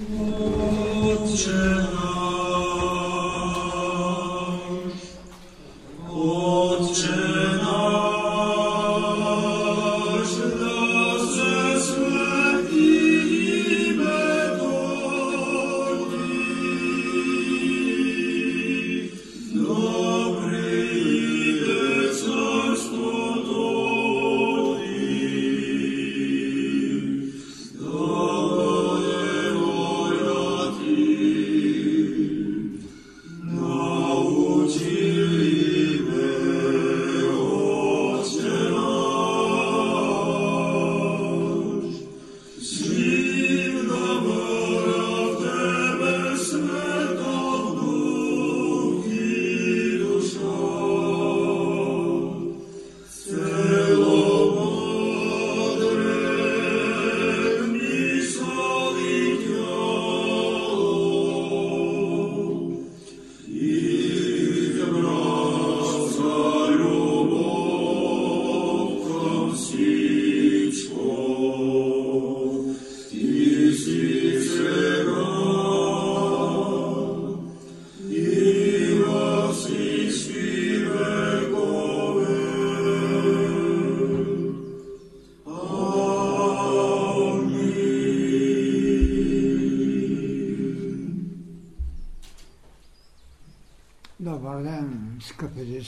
[0.00, 1.60] Otče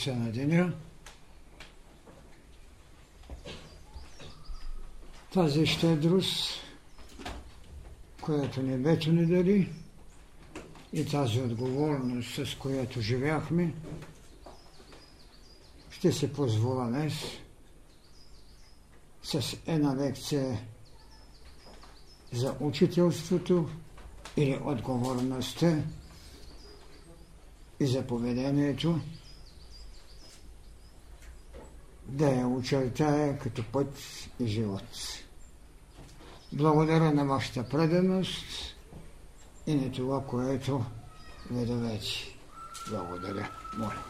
[0.02, 0.72] деца на деня.
[5.32, 6.50] Тази щедрост,
[8.20, 9.72] която небето ни дали
[10.92, 13.74] и тази отговорност, с която живяхме,
[15.90, 17.14] ще се позволя днес
[19.22, 20.60] с една лекция
[22.32, 23.68] за учителството
[24.36, 25.82] или отговорността
[27.80, 29.00] и за поведението
[32.12, 33.94] да я очертая като път
[34.40, 34.82] и живот.
[36.52, 38.44] Благодаря на вашата преданост
[39.66, 40.84] и на това, което
[41.50, 42.06] ведовете.
[42.90, 43.50] Благодаря.
[43.78, 44.02] Моля.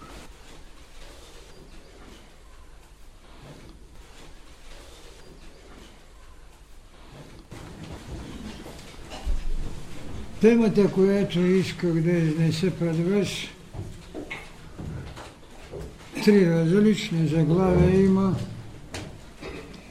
[10.40, 13.28] Темата, която исках да изнеса пред вас,
[16.24, 18.36] три различни заглавия има.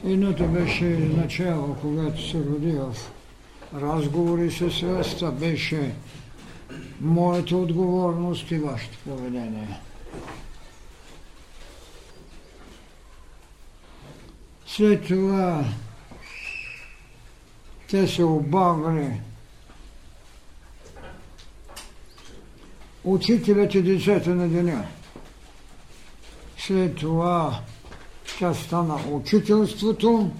[0.04, 2.94] Едното беше начало, когато се роди в
[3.74, 5.94] разговори с вас, беше
[7.00, 9.80] моята отговорност и вашето поведение.
[14.66, 15.64] След това
[17.90, 19.20] те се обагали
[23.04, 24.84] учителят и децата на деня.
[26.66, 27.60] След това
[28.38, 30.30] тя стана учителството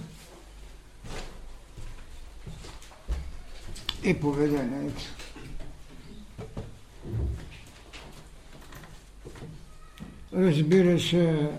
[4.04, 5.02] и поведението.
[10.34, 11.50] Разбира се,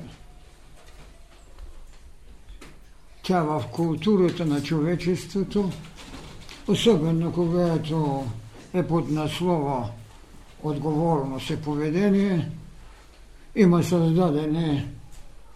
[3.23, 5.71] тя в културата на човечеството,
[6.67, 8.27] особено когато
[8.73, 9.89] е под наслова
[10.63, 12.51] отговорност и поведение–
[13.55, 14.87] има създадени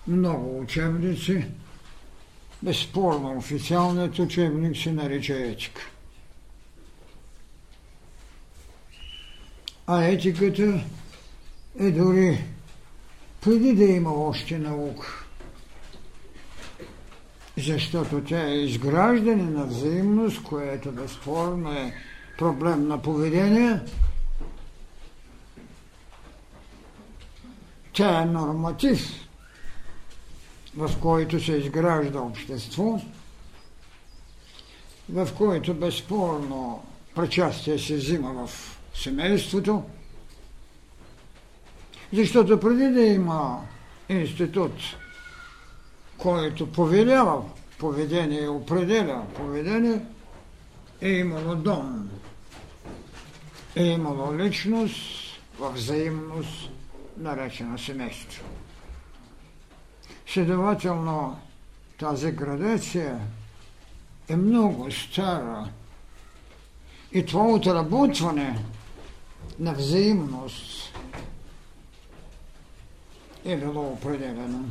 [0.08, 1.46] много учебници.
[2.64, 5.82] Безспорно официалният учебник се нарича етика.
[9.88, 10.84] А етиката
[11.80, 12.44] е дори
[13.42, 15.24] преди да има още наука.
[17.58, 21.94] Защото тя е изграждане на взаимност, което безспорно е
[22.38, 23.80] проблем на поведение–
[27.98, 29.28] Тя е норматив,
[30.76, 33.02] в който се изгражда общество,
[35.10, 36.84] в който безспорно
[37.16, 39.84] причастие се взима в семейството,
[42.14, 43.62] защото преди да има
[44.10, 44.74] институт,
[46.18, 47.44] който повелява
[47.78, 50.02] поведение и определя поведение,
[51.02, 52.10] е имало дом,
[53.76, 54.98] е имало личност
[55.60, 56.77] в взаимност
[57.18, 58.46] наречено семейство.
[60.28, 61.40] Следователно,
[62.00, 63.20] тази градация
[64.30, 65.70] е много стара
[67.12, 68.66] и това отработване
[69.60, 70.94] на взаимност
[73.46, 74.66] е било определено.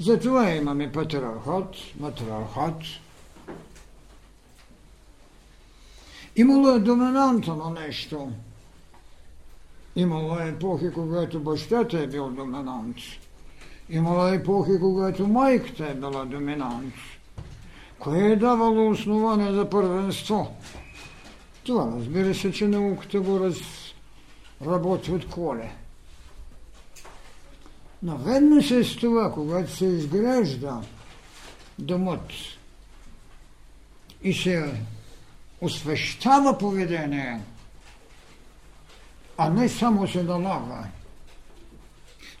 [0.00, 2.82] Затова имаме патриархат, матриархат.
[6.36, 8.32] Имало е доминантно нещо.
[9.96, 12.96] Имало е епохи, когато бащата е бил доминант.
[13.90, 16.94] Имало е епохи, когато майката е била доминант.
[17.98, 20.56] Кое е давало основание за първенство?
[21.64, 23.40] Това разбира се, че науката го
[24.60, 25.72] разработва от коле.
[28.02, 30.80] Но веднъж е с това, когато се изгражда
[31.78, 32.30] домът
[34.22, 34.74] и се
[35.60, 37.40] освещава поведение,
[39.38, 40.84] а не само се налага.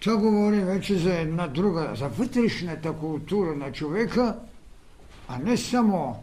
[0.00, 4.36] Това говори вече за една друга, за вътрешната култура на човека,
[5.28, 6.22] а не само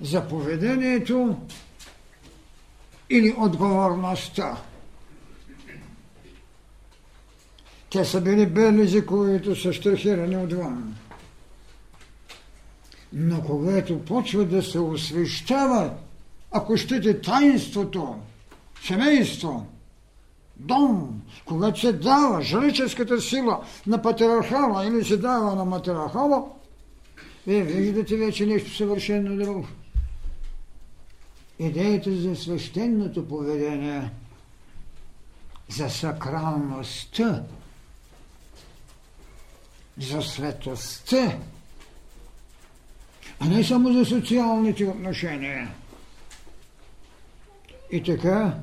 [0.00, 1.36] за поведението
[3.10, 4.56] или отговорността.
[7.90, 10.96] Те са били белези, които са штрихирани отвън.
[13.12, 15.94] Но когато почва да се освещава,
[16.52, 18.16] ако щете таинството,
[18.86, 19.66] семейство,
[20.56, 26.44] дом, когато се дава жреческата сила на патриархала или се дава на материархала,
[27.46, 29.66] вие виждате вече нещо съвършено друго.
[31.58, 34.10] Идеята за свещеното поведение,
[35.68, 37.42] за сакралността,
[39.98, 41.38] за светостта,
[43.40, 45.74] а не само за социалните отношения.
[47.92, 48.58] И така,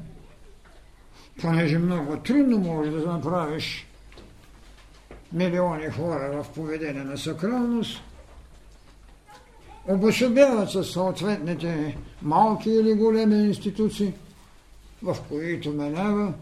[1.41, 3.87] понеже много трудно може да направиш
[5.33, 8.01] милиони хора в поведение на сакралност,
[9.87, 14.13] обособяват се съответните малки или големи институции,
[15.03, 16.33] в които минава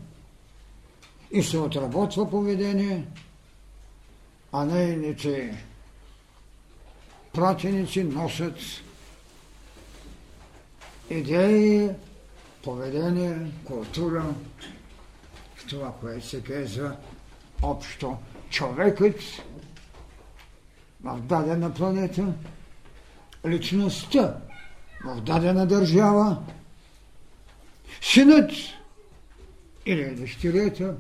[1.31, 3.05] и се отработва поведение,
[4.51, 5.63] а нейните
[7.33, 8.55] пратеници носят
[11.09, 11.89] идеи,
[12.63, 14.23] поведение, култура,
[15.71, 16.95] това, което се казва
[17.61, 18.17] общо
[18.49, 19.21] човекът
[21.03, 22.33] в дадена планета,
[23.45, 24.37] личността
[25.05, 26.37] в дадена държава,
[28.01, 28.51] синът
[29.85, 30.95] или дъщерята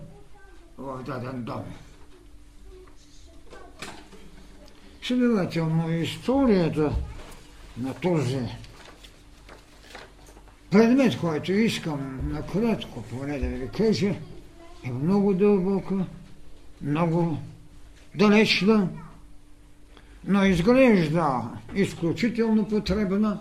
[0.77, 1.63] в даден дом.
[5.03, 6.95] Следователно, историята
[7.77, 8.39] на този
[10.71, 14.15] предмет, който искам накратко поне да ви кажа,
[14.83, 16.05] е много дълбока,
[16.81, 17.37] много
[18.15, 18.89] далечна,
[20.23, 21.41] но изглежда
[21.75, 23.39] изключително потребна,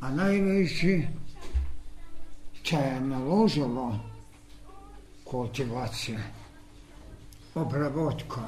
[0.00, 1.08] а най-вече
[2.64, 4.00] тя е наложила
[5.24, 6.20] култивация,
[7.54, 8.40] обработка.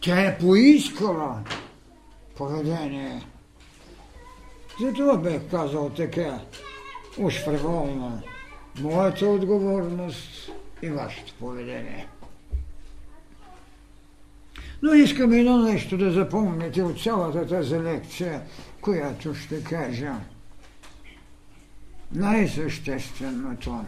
[0.00, 1.44] Тя е поискала
[2.36, 3.22] поведение.
[4.80, 6.40] Затова бех казал така,
[7.18, 8.22] уж преволно,
[8.80, 10.50] моята отговорност
[10.82, 12.06] и вашето поведение.
[14.82, 18.42] Но искам едно нещо да запомните от цялата тази лекция,
[18.80, 20.14] която ще кажа.
[22.12, 23.84] Най-същественото.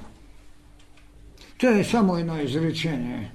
[1.59, 3.33] То е само едно изречение.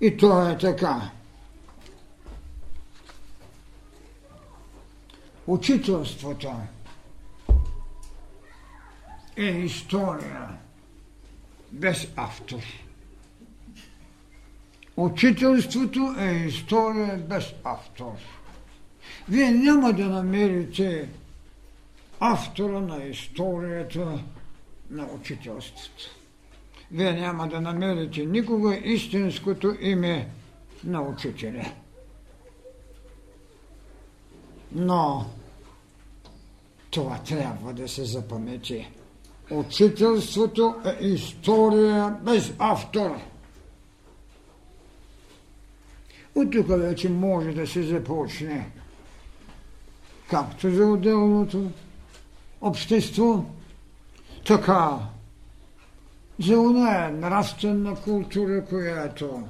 [0.00, 1.10] И то е така.
[5.46, 6.52] Учителството
[9.36, 10.48] е история
[11.72, 12.62] без автор.
[14.96, 18.12] Учителството е история без автор.
[19.28, 21.08] Вие няма да намерите
[22.20, 24.22] автора на историята
[24.90, 26.04] на учителството.
[26.90, 30.28] Вие няма да намерите никога истинското име
[30.84, 31.72] на учителя.
[34.72, 35.26] Но
[36.90, 38.88] това трябва да се запамети.
[39.50, 43.10] Учителството е история без автор.
[46.34, 48.70] От тук вече може да се започне
[50.30, 51.70] както за отделното
[52.60, 53.44] общество,
[54.46, 54.98] така
[56.38, 59.42] за оная нравствена култура, която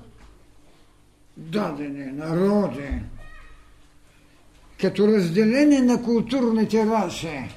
[1.36, 2.90] дадени народи,
[4.80, 7.48] като разделение на културните раси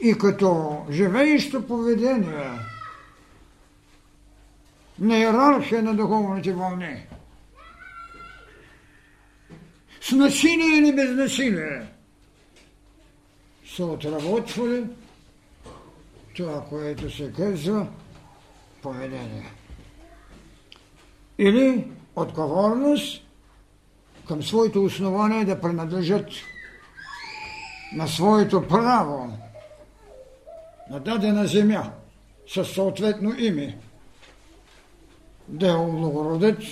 [0.00, 2.50] и като живеещо поведение
[4.98, 7.06] на иерархия на духовните вълни.
[10.00, 11.86] С насилие или без насилие
[13.76, 14.84] са отработвали
[16.36, 17.86] това, което се казва
[18.82, 19.52] поведение.
[21.38, 23.22] Или отговорност
[24.28, 26.28] към своето основание да принадлежат
[27.92, 29.38] на своето право
[30.90, 31.92] на дадена земя
[32.48, 33.78] със съответно име,
[35.48, 36.64] да е облагородец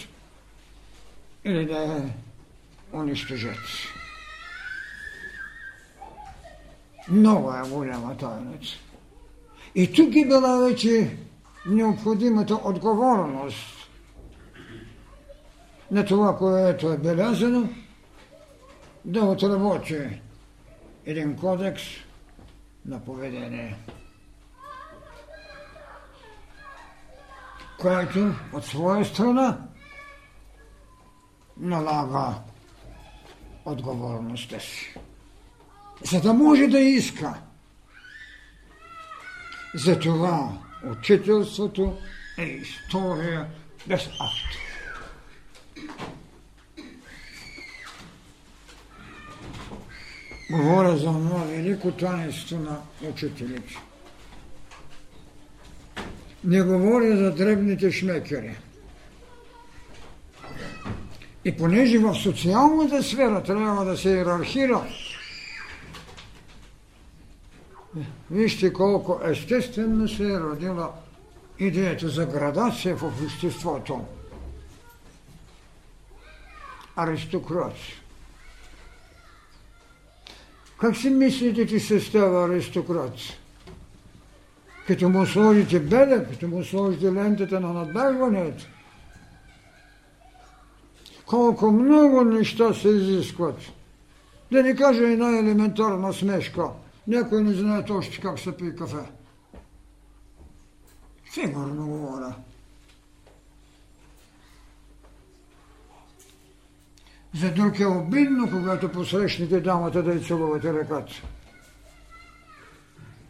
[1.45, 2.03] или да е
[2.93, 3.59] унищожец.
[7.09, 8.77] Много е голяма тайница.
[9.75, 11.17] И тук е била вече
[11.67, 13.89] необходимата отговорност
[15.91, 17.69] на това, което е белязано,
[19.05, 20.21] да отработи
[21.07, 21.83] един кодекс
[22.87, 23.77] на поведение,
[27.79, 29.59] който от своя страна
[31.57, 32.35] налага
[33.65, 34.95] отговорността си.
[36.05, 37.35] За да може да иска.
[39.75, 40.53] Затова
[40.91, 41.97] учителството
[42.39, 43.47] е история
[43.87, 44.59] без автор.
[50.51, 52.81] Говоря за това велико таинство на
[53.11, 53.88] учителите.
[56.49, 58.57] Не говоря за дребните шмекери.
[61.45, 64.87] И понеже в социалната сфера трябва да се иерархира,
[68.31, 70.93] вижте колко естествено се е родила
[71.59, 74.05] идеята за градация в обществото.
[76.97, 77.95] Аристокрация.
[80.79, 83.15] Как си мислите, че се става аристократ?
[84.89, 88.65] Като му сложите белек, като му сложите лентата на надбягването,
[91.27, 93.57] колко много неща се изискват.
[94.53, 96.69] Да не кажа една елементарна смешка.
[97.07, 99.11] Някой не знае точно как се пие кафе.
[101.31, 102.35] Сигурно говоря.
[107.35, 111.13] За друг е обидно, когато посрещнете дамата да й целувате ръката.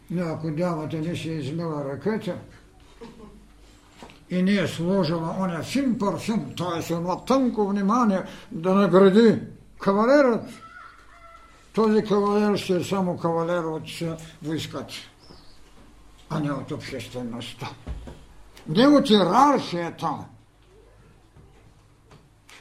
[0.09, 2.35] Но ако дамата не си измила ръката
[4.29, 6.93] и не е сложила оня фин парфюм, т.е.
[6.93, 9.41] едно тънко внимание да награди
[9.79, 10.49] кавалерът,
[11.73, 13.83] този кавалер ще е само кавалер от
[14.43, 14.93] войската,
[16.29, 17.69] а не от обществеността.
[18.67, 20.09] Не от иерархията,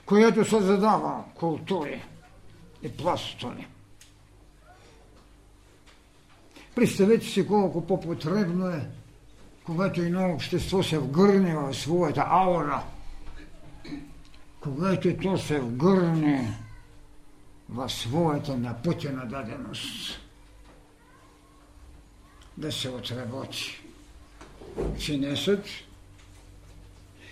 [0.06, 2.04] която създава култури
[2.82, 3.68] и пластове.
[6.78, 8.86] Представете си колко по-потребно е,
[9.64, 12.82] когато едно общество се вгърне в своята аура,
[14.60, 16.58] когато то се вгърне
[17.68, 20.20] в своята напътена даденост,
[22.56, 23.80] да се отработи.
[24.98, 25.64] Чинесът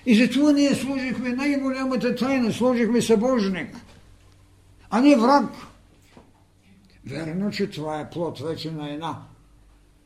[0.06, 3.76] и затова ние служихме най-голямата тайна, служихме събожник,
[4.90, 5.50] а не враг.
[7.06, 9.22] Верно, че това е плод вече на една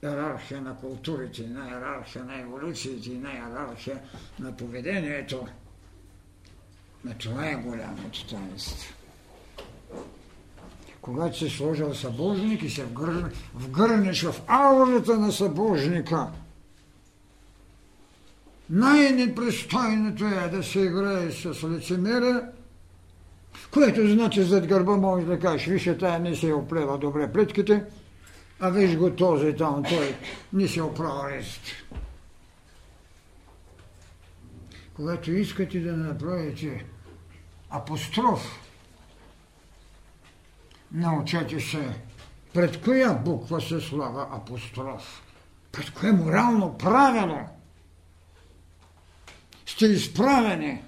[0.04, 4.00] иерархия на културите, на иерархия на еволюциите, на иерархия
[4.38, 5.47] на поведението.
[7.04, 8.95] Но това е голямото таинство.
[11.00, 12.87] Когато се сложил събожник и се
[13.54, 16.28] вгърнеш в аурата на събожника–
[18.71, 22.49] най-непристойното е да се играе с лицемера,
[23.73, 27.85] което значи зад гърба може да кажеш, виж, тая не се оплела добре плитките,
[28.60, 30.16] а виж го този там, той
[30.52, 31.62] не се оправа рест.
[34.94, 36.84] Когато искате да направите
[37.70, 38.60] апостроф,
[40.92, 41.94] научете се
[42.54, 45.22] пред коя буква се слага апостроф,
[45.72, 47.38] пред кое морално правило–
[49.80, 50.82] сте изправени,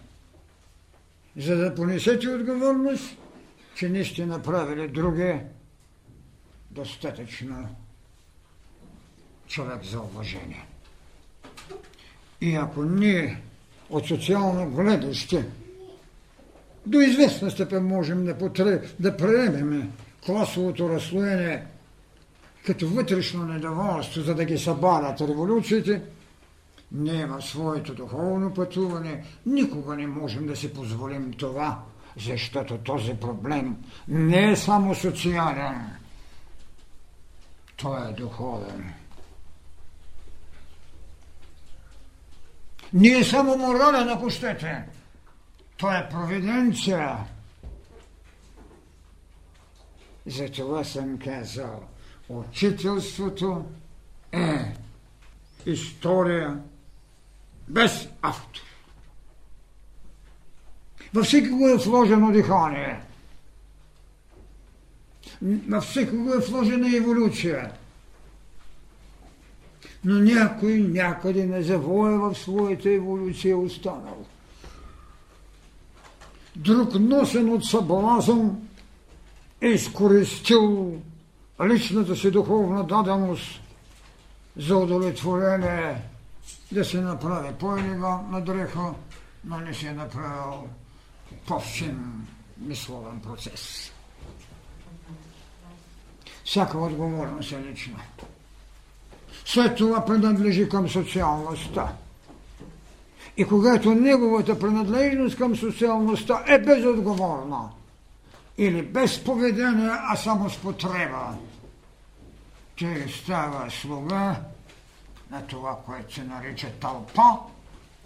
[1.36, 3.16] за да понесете отговорност,
[3.74, 5.44] че не сте направили друге
[6.72, 7.68] достатъчно
[9.48, 10.66] човек за уважение.
[12.40, 13.42] И ако ние
[13.90, 15.46] от социално гледаще
[16.86, 19.92] до известна степен можем да, потре, да приемем
[20.26, 21.66] класовото разслоение
[22.66, 26.02] като вътрешно недоволство, за да ги събарят революциите,
[26.92, 31.78] ние в своето духовно пътуване никога не можем да си позволим това,
[32.16, 33.76] защото този проблем
[34.08, 35.80] не е само социален,
[37.82, 38.94] той е духовен.
[42.92, 44.84] Не е само морален, щете.
[45.76, 47.18] Той е провиденция.
[50.26, 51.84] Затова съм казал,
[52.28, 53.64] учителството
[54.32, 54.74] е
[55.66, 56.62] история
[57.68, 58.60] без автор.
[61.14, 63.00] Във всеки го е сложено дихание.
[65.42, 67.72] Във всекого е вложена еволюция.
[70.04, 74.26] Но някой някъде на завоя в своята еволюция е останал.
[76.56, 78.68] Друг носен от съблазъм
[79.61, 80.96] е изкористил
[81.64, 83.61] личната си духовна даденост
[84.56, 86.02] за удовлетворение
[86.72, 88.94] да се направи по-елегантна дреха,
[89.44, 90.68] но не се е направил
[91.46, 92.26] по-фин
[92.58, 93.91] мисловен процес.
[96.44, 98.00] Всяка отговорност е лична.
[99.44, 101.92] След това принадлежи към социалността.
[103.37, 107.70] И когато неговата принадлежност към социалността е безотговорна
[108.58, 111.37] или без поведение, а само с потреба,
[112.76, 114.37] че става слуга
[115.30, 117.38] на това, което се нарича тълпа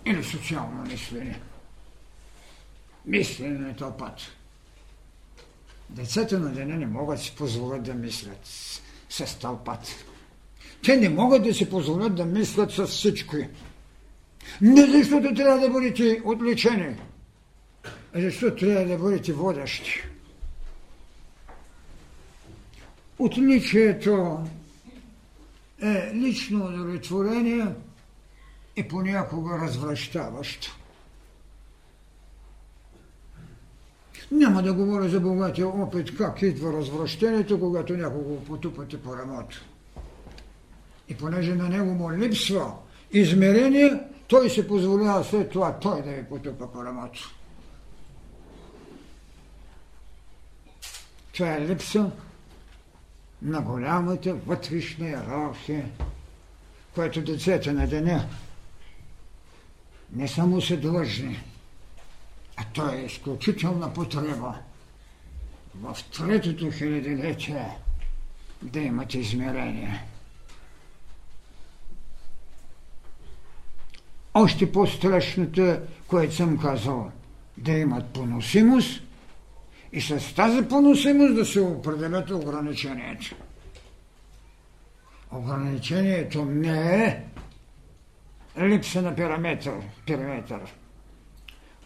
[0.05, 1.41] или социално мислене.
[3.07, 4.36] Мислене на тълпата.
[5.91, 9.91] Децата на деня не могат да си позволят да мислят с, с тълпата.
[10.85, 13.37] Те не могат да си позволят да мислят с всичко.
[14.61, 16.97] Не защото трябва да бъдете отличени,
[18.15, 20.03] а защото трябва да бъдете водещи.
[23.19, 24.41] Отличието
[25.83, 27.67] е лично удовлетворение
[28.77, 30.79] и понякога развръщаващо.
[34.31, 39.65] Няма да говоря за богатия опит, как идва развращението, когато някого потупате по рамото.
[41.09, 42.73] И понеже на него му липсва
[43.13, 47.35] измерение, той се позволява след това той да ви потупа по рамото.
[51.33, 52.11] Това е липса
[53.43, 55.89] на голямата вътрешна иерархия,
[56.95, 58.27] която децата на деня
[60.13, 61.43] не само са длъжни,
[62.57, 64.55] а то е изключителна потреба
[65.75, 67.77] в третото хилядилетие
[68.63, 70.05] да имат измерение.
[74.35, 77.11] Още по-страшното, което съм казал,
[77.57, 79.03] да имат поносимост
[79.93, 83.37] и с тази поносимост да се определят ограничението.
[85.33, 87.23] Ограничението не е
[88.59, 89.75] липса на периметър.
[90.07, 90.61] периметър.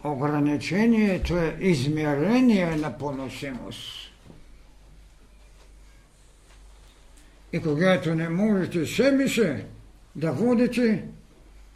[0.03, 4.11] Ограничението е измерение на поносимост.
[7.53, 9.55] И когато не можете себе си
[10.15, 11.03] да водите,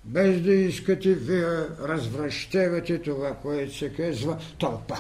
[0.04, 4.98] без да искате, вие развръщевате това, което се казва тълпа.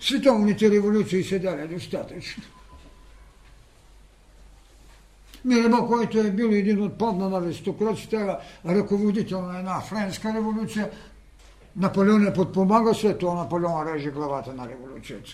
[0.00, 2.42] Световните революции се дали достатъчно.
[5.44, 10.90] Мирабо, който е бил един от подна аристократите, ръководител на една френска революция,
[11.76, 15.30] Наполеон не подпомага, след това Наполеон реже главата на революцията.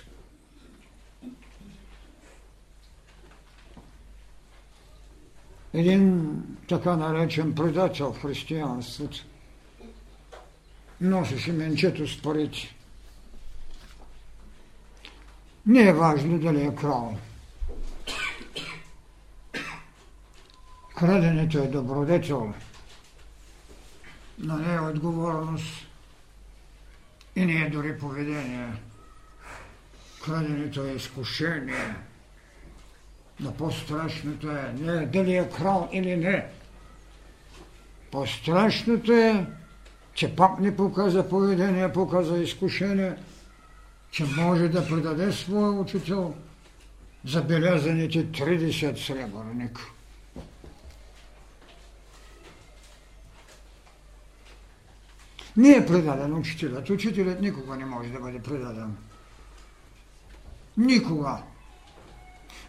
[5.75, 6.37] Един
[6.69, 9.25] така наречен предател в християнството
[11.01, 12.77] носеше менчето с парите.
[15.67, 17.17] Не е важно дали е крал.
[20.97, 22.55] Краденето е добродетел,
[24.39, 25.92] но не е отговорност
[27.37, 28.68] и не е дори поведение.
[30.25, 31.95] Краденето е изкушение.
[33.40, 36.47] Но по-страшното е не дали е крал или не.
[38.11, 39.47] По-страшното е,
[40.14, 43.14] че пак не показа поведение, показа изкушение,
[44.11, 46.35] че може да предаде своя учител
[47.25, 49.83] забелязаните 30 сребърника.
[55.57, 56.91] Не е предаден учителят.
[56.91, 58.97] Учителят никога не може да бъде предаден.
[60.77, 61.43] Никога.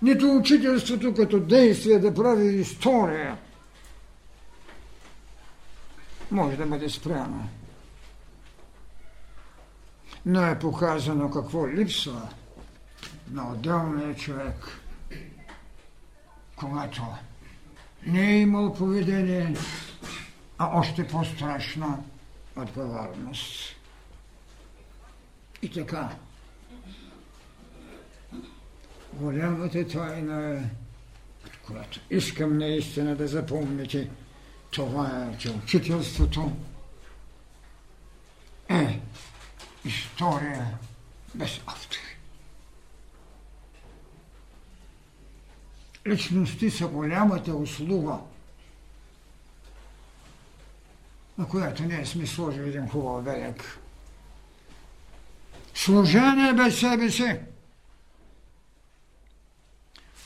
[0.02, 3.38] Нито учителството като действие да прави история
[6.32, 7.50] може да бъде спряно.
[10.26, 12.30] Но е показано какво липсва
[13.32, 14.56] на отделния човек,
[16.56, 17.02] когато
[18.06, 19.56] не е имал поведение,
[20.58, 22.06] а още по-страшно
[22.56, 23.76] отговорност.
[25.62, 26.10] И така,
[29.14, 30.64] голямата тайна е,
[31.66, 34.10] която искам наистина да запомните,
[34.72, 36.52] това е, че учителството
[38.70, 39.00] е
[39.86, 40.78] история
[41.36, 42.00] без автори.
[46.08, 48.20] Личности са голямата услуга–
[51.38, 53.80] на която ние сме сложили един хубав белег.
[55.74, 57.40] Служение без себе си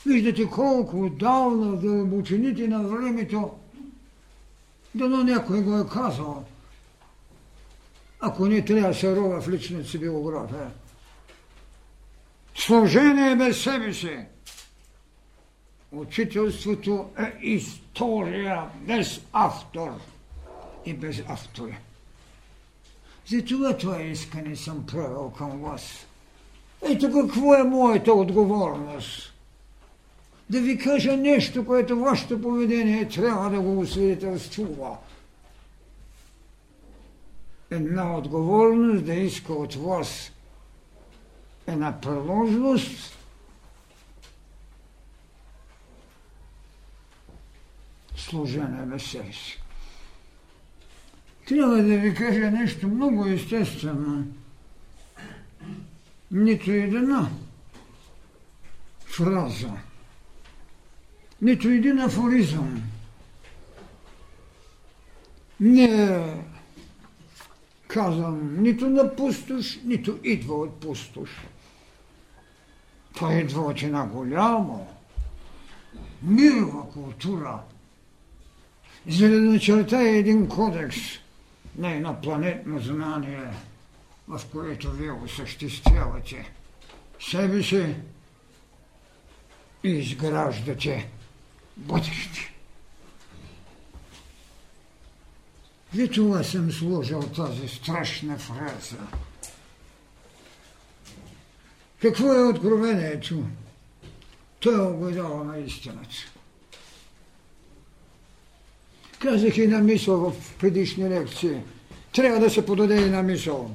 [0.06, 3.58] Виждате колко отдавна в дълбочините на времето,
[4.94, 6.44] дано някой го е казал,
[8.20, 10.70] ако не трябва се рова в личната си биография.
[12.54, 14.18] Служение без себе си.
[15.92, 19.90] Учителството е история без автор
[20.86, 21.78] и без автори.
[23.26, 26.06] Затова това искане съм правил към вас.
[26.82, 29.34] Ето какво е моята отговорност.
[30.50, 34.96] Да ви кажа нещо, което вашето поведение трябва да го освидетелствува.
[37.70, 40.32] Една отговорност да иска от вас
[41.68, 43.18] една приложност,
[48.16, 49.62] служение без себе си.
[51.48, 54.26] Трябва да ви кажа нещо много естествено.
[56.30, 57.30] Нито една
[59.06, 59.72] фраза,
[61.42, 62.82] нито един афоризъм
[65.60, 66.22] не
[67.86, 71.30] казвам нито на пустош, нито идва от пустош.
[73.18, 74.80] Той идва от една голяма,
[76.22, 77.58] мирова култура,
[79.08, 80.96] за да начертая един кодекс
[81.78, 83.48] на едно планетно знание,
[84.28, 86.52] в което вие осъществявате
[87.20, 87.94] себе си
[89.84, 91.10] и изграждате
[91.76, 92.54] бъдеще.
[95.96, 98.98] И това съм сложил тази страшна фраза.
[102.02, 103.44] Какво е откровението?
[104.60, 106.37] Той е огледало на истината.
[109.18, 111.60] Казах и на мисъл в предишни лекции.
[112.12, 113.70] Трябва да се подаде и на мисъл.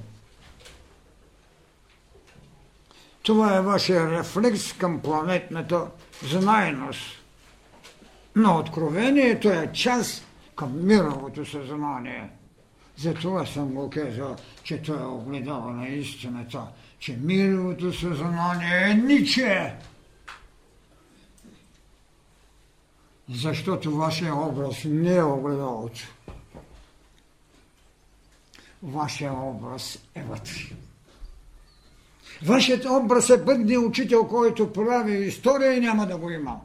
[3.24, 5.88] Това е вашия рефлекс към планетната
[6.24, 7.02] знайност.
[8.36, 10.26] Но откровението е част
[10.56, 12.30] към мировото съзнание.
[12.98, 16.62] Затова съм го казал, че той е огледал на истината,
[17.00, 19.74] че мировото съзнание е ниче.
[23.30, 26.02] Защото вашия образ не е огледалото.
[28.84, 30.76] Вашия образ е вътре.
[32.46, 36.60] Вашият образ е бъдния учител, който прави история и няма да го има.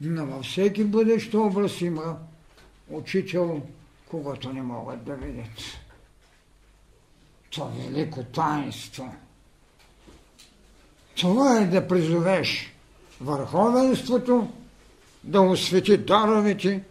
[0.00, 2.18] Но във всеки бъдещ образ има
[2.90, 3.62] учител,
[4.10, 5.78] когато не могат да видят.
[7.50, 9.14] Това велико таинство.
[11.20, 12.74] Това е да призовеш
[13.20, 14.48] върховенството,
[15.24, 16.82] да освети даровете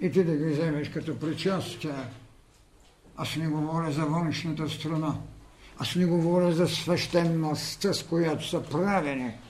[0.00, 1.90] и ти да ги вземеш като причастие.
[3.16, 5.14] Аз не говоря за външната страна.
[5.78, 9.32] Аз не говоря за свещеността, с която са правени–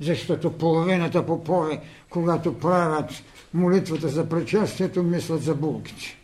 [0.00, 3.10] защото половината попове, когато правят
[3.54, 6.16] молитвата за причастието, мислят за булките.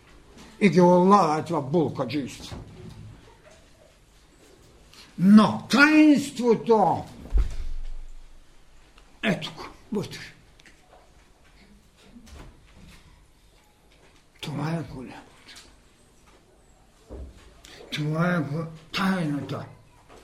[0.61, 2.57] И ги улавят в булкаджийство.
[5.18, 7.05] Но таинството
[9.24, 10.20] ето го, вътре.
[14.40, 15.24] Това е голямото.
[17.92, 18.40] Това е
[18.92, 19.64] тайната,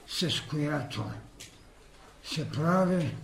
[0.07, 1.05] с която
[2.25, 3.15] се прави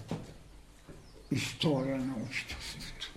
[1.31, 3.11] история на учителството.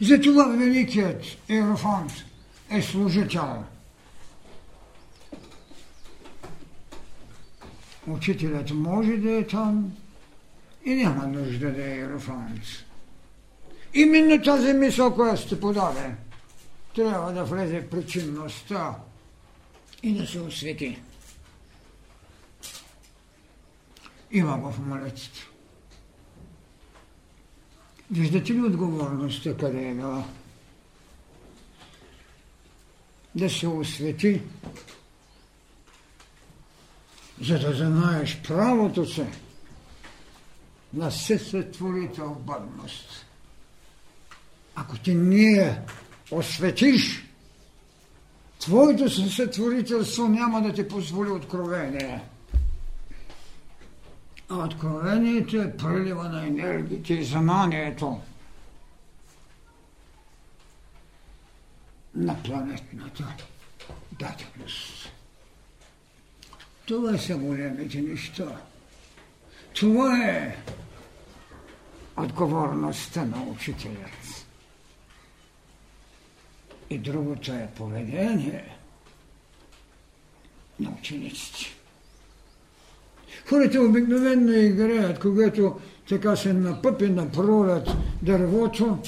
[0.00, 2.12] Затова великият Ерофант
[2.70, 3.64] е служител.
[8.08, 9.92] Учителят може да е там
[10.84, 12.60] и няма нужда да е Ерофант.
[13.94, 16.14] Именно тази мисъл, която сте подаде,
[16.94, 18.94] трябва да влезе причинността
[20.02, 20.98] и да се освети.
[24.30, 25.48] има в молитвата.
[28.10, 30.24] Виждате ли отговорността къде е била?
[33.34, 34.42] Да се освети,
[37.40, 39.26] за да знаеш правото си
[40.94, 43.26] на съсътворител бъдност.
[44.74, 45.80] Ако ти не
[46.30, 47.28] осветиш,
[48.58, 52.20] твоето съсътворителство няма да ти позволи откровение.
[54.48, 58.20] А откровението е прелива на енергията и знанието
[62.14, 63.34] на планетната
[64.12, 65.17] даденост.
[66.88, 68.60] Това са големите неща.
[69.74, 70.56] Това е
[72.16, 74.46] отговорността на учителят.
[76.90, 78.74] И другото е поведение.
[80.80, 81.58] на учениците.
[83.48, 87.88] Хората обикновено играят, когато така се напъпи на пролет
[88.22, 88.98] дървото,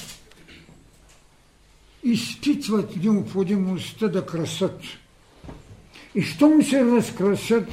[2.03, 4.81] изпитват необходимостта да красат.
[6.15, 7.67] И щом се разкрасят,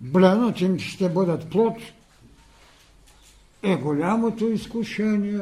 [0.00, 1.76] бленът им ще бъдат плод,
[3.62, 5.40] е голямото изкушение,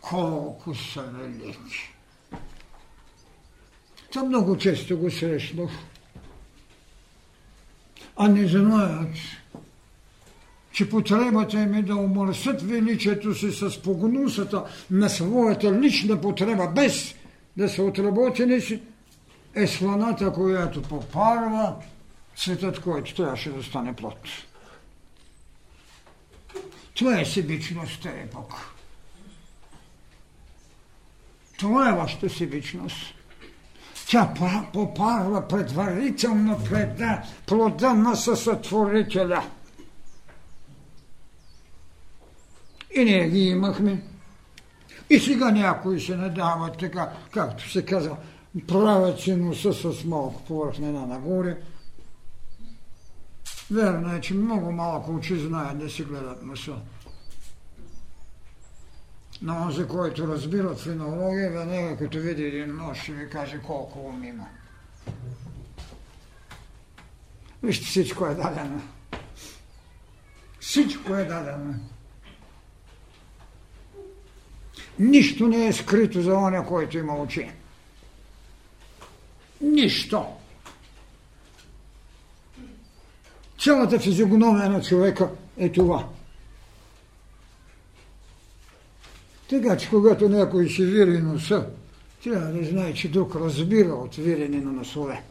[0.00, 1.94] колко са велики.
[4.12, 5.70] Това много често го срещнах.
[8.16, 9.16] А не знаят,
[10.72, 17.14] че потребата им е да умърсят величието си с погнусата на своята лична потреба, без
[17.56, 18.80] да са отработени си,
[19.54, 21.74] е сланата, която попарва
[22.36, 24.18] цветът, който трябваше да стане плод.
[26.94, 28.54] Това е себичността е Бог.
[31.58, 33.14] Това е вашата себичност.
[34.06, 34.34] Тя
[34.72, 37.00] попарва предварително пред
[37.46, 39.44] плода на съсътворителя.
[42.96, 44.02] И ние ги имахме.
[45.10, 48.16] И сега някои се надават така, както се казва,
[48.60, 51.60] правят си носа с малко повърхнена нагоре.
[53.70, 56.76] Верно е, че много малко очи знаят да си гледат носа.
[59.42, 64.24] Но за който разбира фенология, веднага като види един нож, ще ви каже колко ум
[64.24, 64.46] има.
[67.62, 68.82] Вижте, всичко е дадено.
[70.60, 71.74] Всичко е дадено.
[74.98, 77.50] Нищо не е скрито за оня, който има очи.
[79.62, 80.26] Нищо.
[83.60, 86.08] Цялата физиогномия на човека е това.
[89.50, 91.66] Така че когато някой си вири носа,
[92.24, 95.22] трябва да знае, че друг разбира от вирене на носове.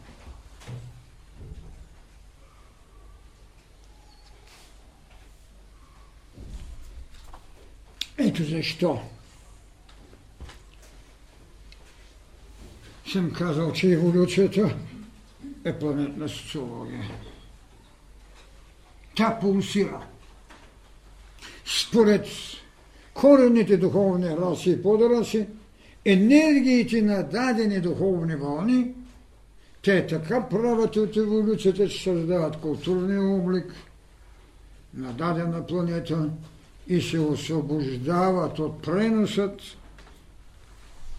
[8.18, 9.00] Ето защо
[13.12, 14.76] съм казал, че еволюцията
[15.64, 17.10] е планетна социология.
[19.14, 20.06] Тя пулсира.
[21.64, 22.26] Според
[23.14, 25.46] корените духовни раси и подраси,
[26.04, 28.92] енергиите на дадени духовни вълни,
[29.82, 33.74] те така правят от еволюцията, че създават културния облик
[34.94, 36.30] на дадена планета
[36.88, 39.60] и се освобождават от преносът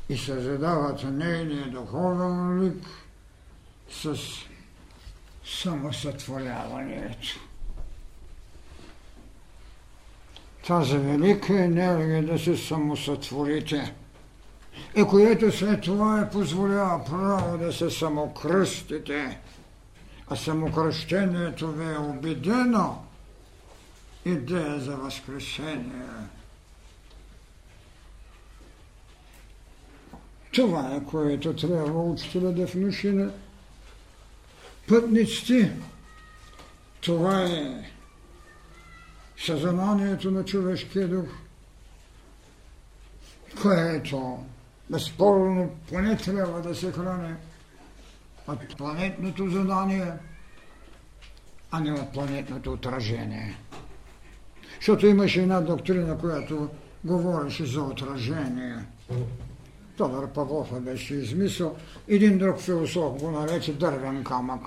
[0.09, 2.85] и създават нейния духовен лик
[3.89, 4.17] с
[5.45, 7.39] самосътворяването.
[10.67, 13.93] Тази велика енергия да се самосътворите
[14.95, 19.39] и което след това е позволява право да се самокръстите,
[20.27, 23.03] а самокръщението ви е убедено
[24.25, 26.05] идея за възкресение.
[30.53, 33.31] Това е, което трябва учителя да внуши на
[34.87, 35.71] пътниците.
[37.01, 37.91] Това е
[39.45, 41.25] съзнанието на човешкия дух,
[43.61, 44.45] което
[44.89, 47.35] безспорно поне трябва да се храни
[48.47, 50.11] от планетното задание,
[51.71, 53.57] а не от планетното отражение.
[54.75, 56.69] Защото имаше една доктрина, която
[57.03, 58.75] говореше за отражение.
[60.03, 61.75] Тодор Павлов беше измислил.
[62.07, 64.61] Един друг философ го нарече дървен камък.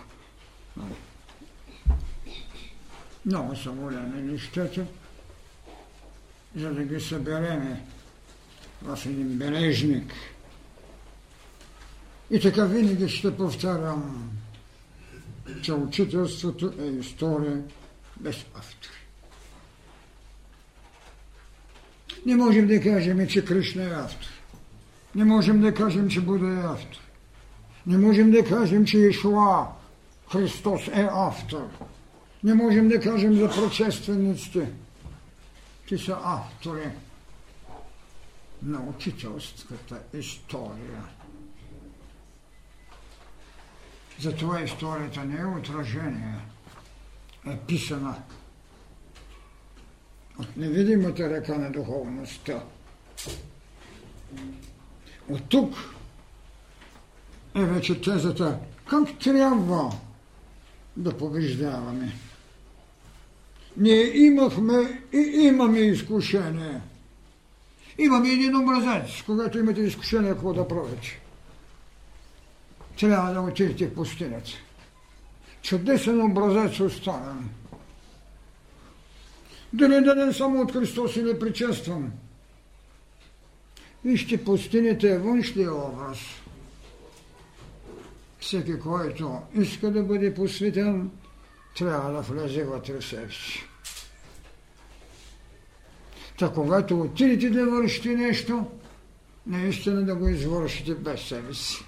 [3.26, 4.86] Много са големи нещата,
[6.56, 7.84] за да ги събереме
[8.82, 10.12] в един бележник.
[12.30, 14.30] И така винаги ще повтарям,
[15.62, 17.62] че учителството е история
[18.20, 18.90] без автор.
[22.26, 24.35] Не можем да кажем, че Кришна е автор.
[25.16, 27.00] Не можем да кажем, че Буда е автор.
[27.86, 29.66] Не можем да кажем, че Ишуа,
[30.32, 31.68] Христос е автор.
[32.44, 34.72] Не можем да кажем за предшествениците.
[35.88, 36.90] Ти са автори
[38.62, 41.02] на учителската история.
[44.20, 46.38] Затова историята не е отражение,
[47.46, 48.16] е писана
[50.38, 52.62] от невидимата ръка на духовността.
[55.28, 55.74] От тук
[57.54, 59.92] е вече тезата как трябва
[60.96, 62.12] да побеждаваме.
[63.76, 66.80] Ние имахме и имаме изкушение.
[67.98, 71.20] Имаме един образец, когато имате изкушение, какво да правите.
[73.00, 74.50] Трябва да отидете в пустинята.
[75.62, 77.48] чудесен образец оставен.
[79.72, 82.12] Да не само от Христос и не причествам.
[84.06, 86.18] Вижте, пустините е външния образ.
[88.40, 91.10] Всеки, който иска да бъде посветен,
[91.76, 93.64] трябва да влезе вътре в себе си.
[96.38, 98.66] Та когато отидете да вършите нещо,
[99.46, 101.84] наистина да го извършите без себе си.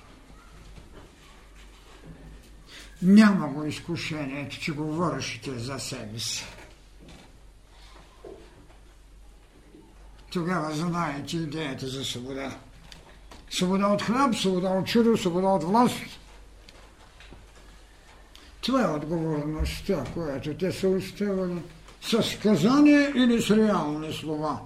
[3.02, 6.44] Няма го изкушението, че го вършите за себе си.
[10.30, 12.58] Тогава знаете идеята за свобода.
[13.50, 15.96] Свобода от хляб, свобода от чудо, свобода от власт.
[18.60, 21.62] Това е отговорността, която те са оставили
[22.00, 24.60] с сказания или с реални слова.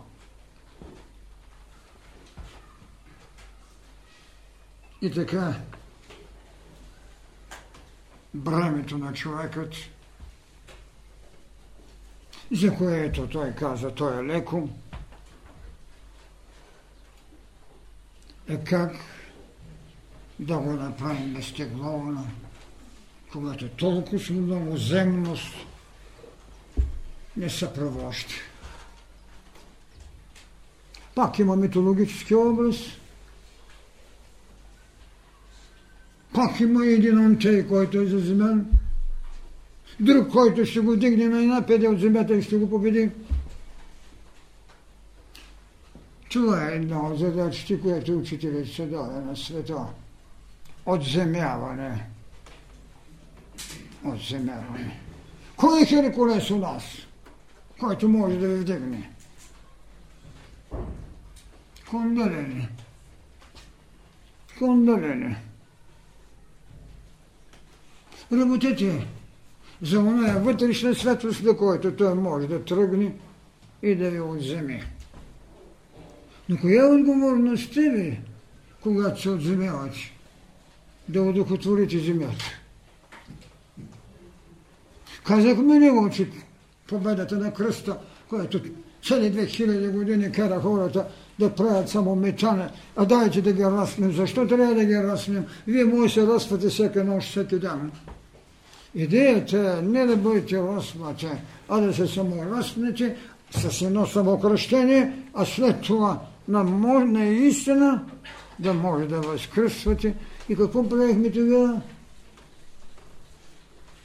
[5.03, 5.55] И така,
[8.35, 9.75] бремето на човекът,
[12.51, 14.68] за което той каза, той е леко,
[18.64, 18.92] как
[20.38, 22.26] да го направим безтегловно,
[23.33, 25.55] когато толкова много земност
[27.37, 28.35] не съпровожда.
[31.14, 32.76] Пак има митологически образ–
[36.35, 38.66] Пак има един антей, който е заземен,
[40.00, 43.11] друг, който ще го дигне на една педе от земята и ще го победи.
[46.33, 49.87] Това е една от задачите, която учителят се даде на света.
[50.87, 52.07] Отземяване.
[54.05, 55.01] Отземяване.
[55.57, 56.85] Кой е Херкулес у нас,
[57.81, 59.11] който може да ви вдигне?
[61.90, 62.68] Кундалени.
[64.59, 65.37] Кундалени
[68.33, 69.07] работете
[69.83, 73.12] за оная вътрешна светост, до който той може да тръгне
[73.83, 74.83] и да ви отземе.
[76.53, 78.21] Но коя е отговорността ви,
[78.83, 80.12] когато се отземявате?
[81.09, 82.45] Да удохотворите земята.
[85.25, 86.29] Казахме ли го, че
[86.88, 88.61] победата на кръста, която
[89.05, 91.07] цели 2000 години кара хората
[91.38, 94.12] да правят само мечане, а дайте да ги разснем.
[94.12, 95.45] Защо трябва да ги разснем?
[95.67, 97.93] Вие може се разпвате всяка нощ, всеки ден.
[98.95, 101.29] Идеята е не да бъдете разпнати,
[101.69, 103.17] а да се саморазпнете
[103.51, 106.64] с едно самокръщение, а след това на,
[107.05, 108.05] на истина
[108.59, 110.14] да може да възкръсвате.
[110.48, 111.83] И какво правихме тогава?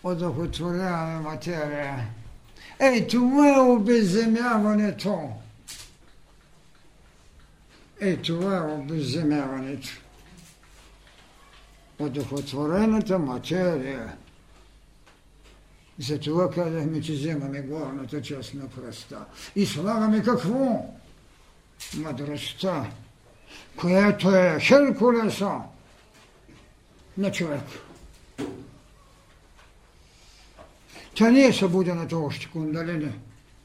[0.03, 2.07] Одохотворяваме материя.
[2.79, 5.29] Ей, това е обезземяването.
[8.01, 9.89] Ей, това е обезземяването.
[11.99, 14.17] Одохотворената материя–
[15.99, 19.25] затова казахме, че вземаме главната част на пръста.
[19.55, 20.85] И слагаме какво?
[21.97, 22.91] Мъдростта,
[23.75, 25.59] която е Херкулеса
[27.17, 27.63] на човек.
[31.15, 33.19] Тя не е събудената още кундалини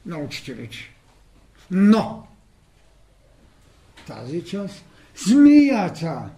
[0.07, 0.77] на учителите.
[1.71, 2.27] Но
[4.07, 4.85] тази част,
[5.17, 6.31] змията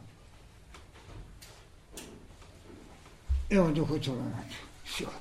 [3.51, 4.57] е одухотворената
[4.87, 5.13] сила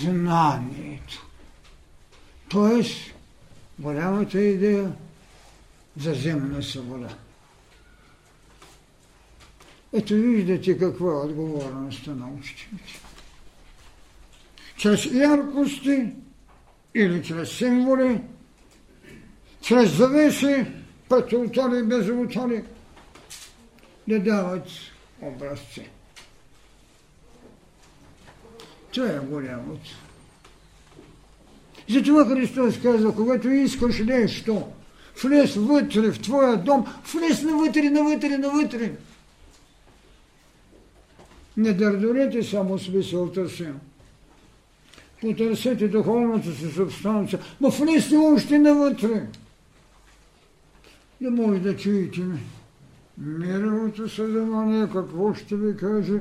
[0.00, 1.26] знанието.
[2.48, 3.14] Тоест,
[3.78, 4.92] голямата идея
[5.96, 7.08] за земна свобода.
[9.92, 13.00] Ето виждате каква е отговорността на учителите.
[14.76, 16.12] Чрез яркости
[16.94, 18.20] или чрез символи,
[19.60, 20.66] чрез завеси,
[21.08, 22.64] пътултали и безултали,
[24.08, 24.68] да дават
[25.20, 25.90] образци.
[28.92, 29.90] Това е голямото.
[31.88, 34.72] Затова Христос казва, когато искаш нещо,
[35.22, 38.92] влез вътре в твоя дом, влез навътре, навътре, навътре.
[41.56, 43.66] Не дърдорете само смисълта си.
[45.20, 49.26] Потърсете духовната си субстанция, но влезте още навътре.
[51.20, 52.22] Да може да чуете
[53.18, 56.20] мировото съзнание, какво ще ви каже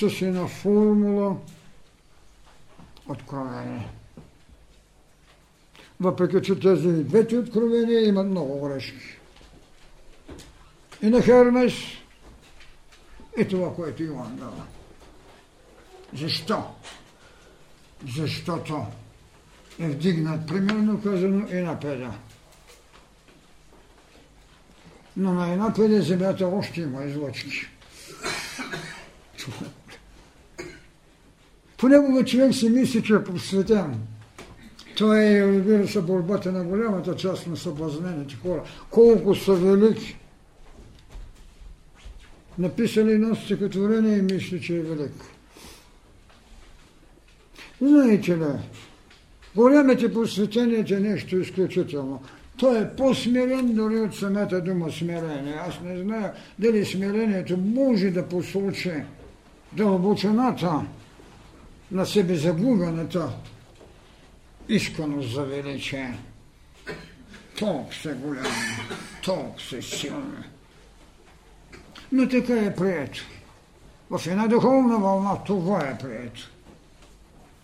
[0.00, 1.36] с една формула
[3.08, 3.88] откровение.
[6.00, 9.18] Въпреки, че тези двете откровения имат много грешки.
[11.02, 11.72] И на Хермес
[13.36, 14.64] е това, което Иоанн дава.
[16.14, 16.64] Защо?
[18.16, 18.86] Защото
[19.78, 22.12] е вдигнат, примерно казано, и на педа.
[25.16, 27.66] Но на една педа земята още има излъчки.
[31.76, 34.06] Понякога човек си мисли, че е посветен.
[34.98, 38.62] Това е, разбира се, борбата на голямата част на съблазнените хора.
[38.90, 40.16] Колко са велики.
[42.58, 45.12] Написали едно стихотворение и мисли, че е велик.
[47.80, 48.44] Знаете ли,
[49.56, 52.22] голямите посветения е нещо изключително.
[52.56, 55.54] Той е по-смирен дори от самата дума смирение.
[55.68, 58.92] Аз не знаю дали смирението може да послучи
[59.72, 60.80] дълбочината
[61.92, 63.32] на себе загубената
[64.68, 66.18] исканост за величие.
[67.58, 68.48] Толкова са голями,
[69.24, 70.44] толкова са силни.
[72.12, 73.20] Но така е прието.
[74.10, 76.50] В една духовна вълна това е прието.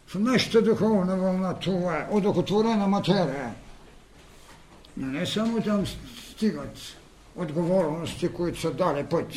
[0.07, 3.55] В нашата духовна вълна това е одохотворена материя.
[4.97, 5.87] Но не само там
[6.31, 6.79] стигат
[7.37, 9.33] отговорности, които са дали път.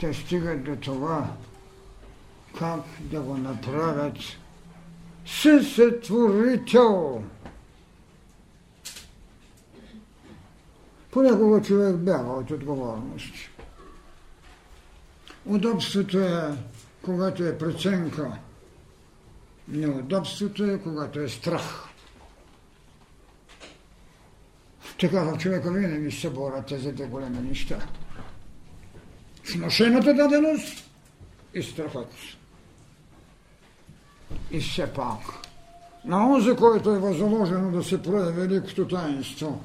[0.00, 1.28] Те стигат до това,
[2.58, 4.16] как да го направят
[5.26, 7.22] съсътворител.
[11.10, 13.34] Понякога човек бяга от отговорност.
[15.46, 16.54] Удобството е,
[17.02, 18.38] когато е преценка.
[19.68, 21.88] Неудобството е, когато е страх.
[25.00, 27.86] Така в човека винаги се борят тези две големи неща.
[29.54, 30.90] Вношената даденост
[31.54, 32.08] и страхът.
[34.60, 35.18] Все пак,
[36.04, 39.60] на онзи, който е възложено да се прояви великото таинство,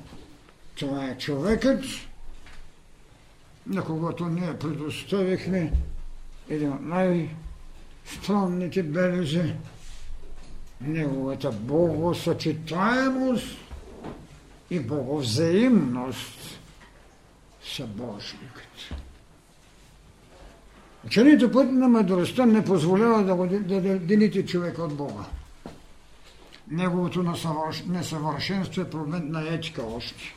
[0.75, 1.83] това е човекът,
[3.67, 5.73] на когото ние предоставихме
[6.49, 9.53] един от най-странните белези,
[10.81, 13.57] неговата богосъчетаемост
[14.69, 16.59] и боговзаимност
[17.63, 18.93] събожникът.
[21.06, 25.24] Учението път на мъдростта не позволява да, да, да делите човека от Бога.
[26.72, 27.36] Неговото
[27.88, 30.36] несъвършенство е предмет на етика още.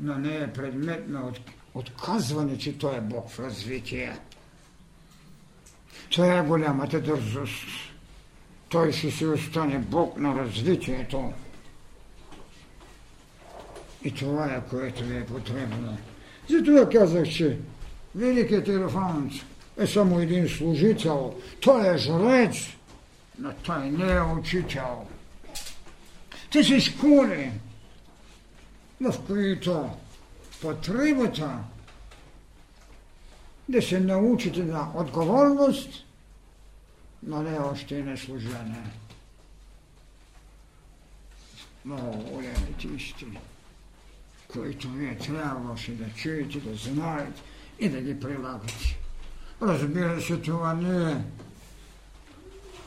[0.00, 1.40] Но не е предмет на от,
[1.74, 4.18] отказване, че той е Бог в развитие.
[6.10, 7.66] Това е голямата дързост.
[8.68, 11.32] Той ще си остане Бог на развитието.
[14.04, 15.98] И това е, което ви е потребно.
[16.50, 17.58] Затова казах, че
[18.14, 19.32] Великият Ерофант
[19.78, 21.34] е само един служител.
[21.60, 22.56] Той е жрец,
[23.38, 25.06] но той не е учител.
[26.52, 27.52] Те са школи,
[29.00, 29.90] в които
[30.60, 31.58] потребата
[33.68, 36.04] да се научите на отговорност,
[37.22, 38.90] но не още и на служение.
[41.84, 43.38] Много големите истини,
[44.48, 47.42] които вие трябваше да чуете, да знаете,
[47.78, 48.72] и да ги прилагат.
[49.62, 51.16] Разбира се, това не е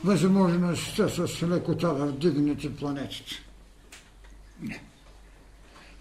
[0.04, 3.32] възможността с лекота да вдигнете планетата.
[4.60, 4.82] Не.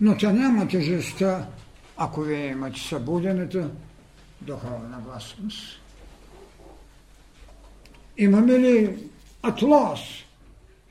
[0.02, 1.48] Но тя няма тежестта,
[1.98, 3.70] ако вие имате събудената
[4.42, 5.82] духовна гласност.
[8.18, 8.98] Имаме ли
[9.44, 10.00] атлас,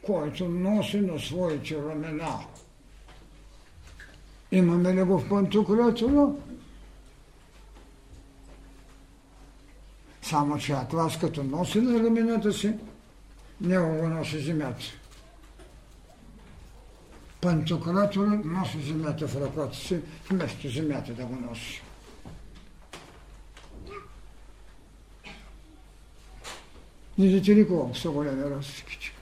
[0.02, 2.38] който носи на своите ramена?
[4.52, 6.38] Имаме ли го в Пантократово?
[10.30, 12.74] Само, че Атлас като носи на рамената си,
[13.60, 14.84] него го носи земята.
[17.40, 20.00] Пантократорът носи земята в ръката си,
[20.30, 21.82] вместо земята да го носи.
[27.18, 29.12] Видите ли колко са големи разликите?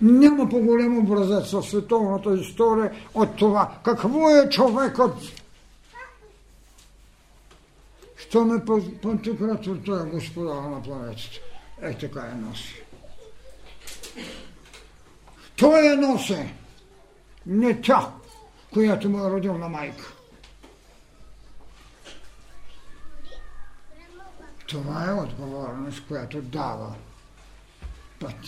[0.00, 5.39] Няма по-голям образец в световната история от това какво е човекът
[8.30, 8.64] що ме
[9.02, 11.40] пантократор, той е господар на планетата.
[11.82, 12.82] Е, така я носи.
[15.56, 16.54] Той я носи,
[17.46, 18.12] не тя,
[18.72, 20.12] която му е родилна майка.
[24.66, 26.94] Това е отговорност, която дава
[28.20, 28.44] път.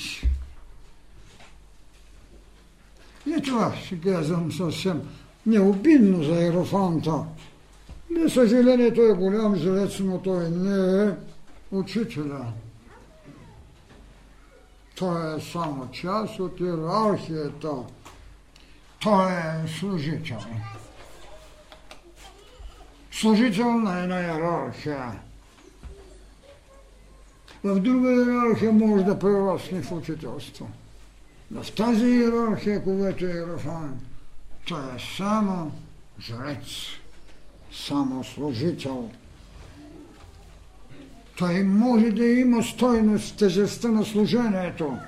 [3.27, 5.03] И това ще казвам съвсем
[5.47, 7.25] необидно за Ерофанта,
[8.19, 11.15] не съжаление, той е голям жрец, но той не е
[11.73, 12.47] учителя.
[14.97, 17.73] Той е само част от иерархията.
[19.01, 20.39] Той е служител.
[23.13, 25.13] Служител на една иерархия.
[27.65, 30.71] В друга иерархия може да прерасне в учителство.
[31.51, 34.01] Но в тази иерархия, когато е иерофан,
[34.69, 35.73] той е само
[36.21, 37.02] жрец
[37.73, 39.11] само служител.
[41.37, 44.99] той може да има стойност в тежестта на служението.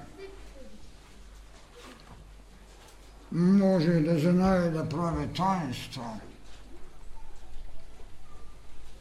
[3.33, 6.21] Може да знае да прави таинство.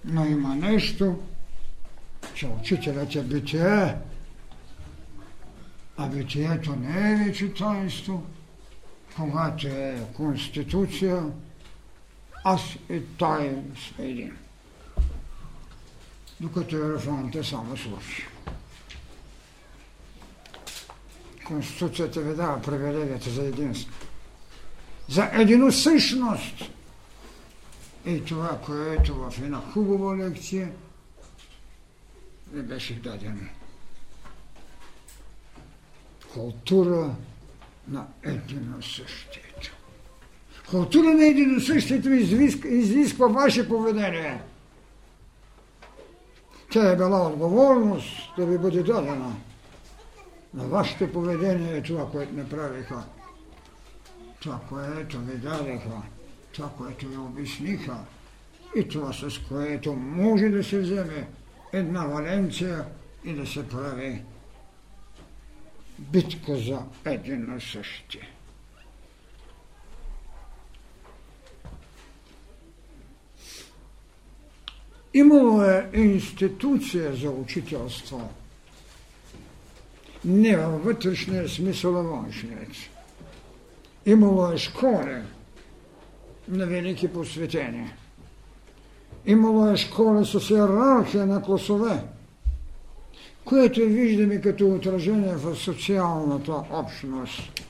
[0.06, 1.20] Но има нещо,
[2.34, 3.96] че учителят е битие,
[5.98, 8.24] а битието не е вече таинство,
[9.16, 11.24] когато е конституция,
[12.44, 14.38] аз и той сме един.
[16.40, 18.28] Докато Ерофанта само слуша.
[21.46, 23.94] Конституцията ви дава привилегията за единство.
[25.08, 26.64] За единосъщност.
[28.06, 30.72] И това, което в една хубава лекция
[32.54, 33.48] не беше дадено.
[36.34, 37.16] Култура
[37.88, 39.53] на единосъщието.
[40.74, 44.42] Култура на единосъщието изисква, изисква ваше поведение.
[46.72, 49.36] Тя е била отговорност да ви бъде дадена.
[50.54, 53.04] На вашето поведение е това, което направиха.
[54.40, 56.02] Това, което ви дадеха.
[56.52, 57.98] Това, което ви обясниха.
[58.76, 61.28] И това, с което може да се вземе
[61.74, 62.86] една валенция
[63.24, 64.22] и да се прави
[66.00, 67.62] битка за един на
[75.14, 78.30] Имало е институция за учителство.
[80.26, 82.70] Не във вътрешния смисъл, а външният.
[84.06, 85.22] Имало е школи
[86.48, 87.94] на велики посветения.
[89.26, 92.04] Имало е школа с иерархия на класове,
[93.46, 97.64] което виждаме като отражение в социалната общност.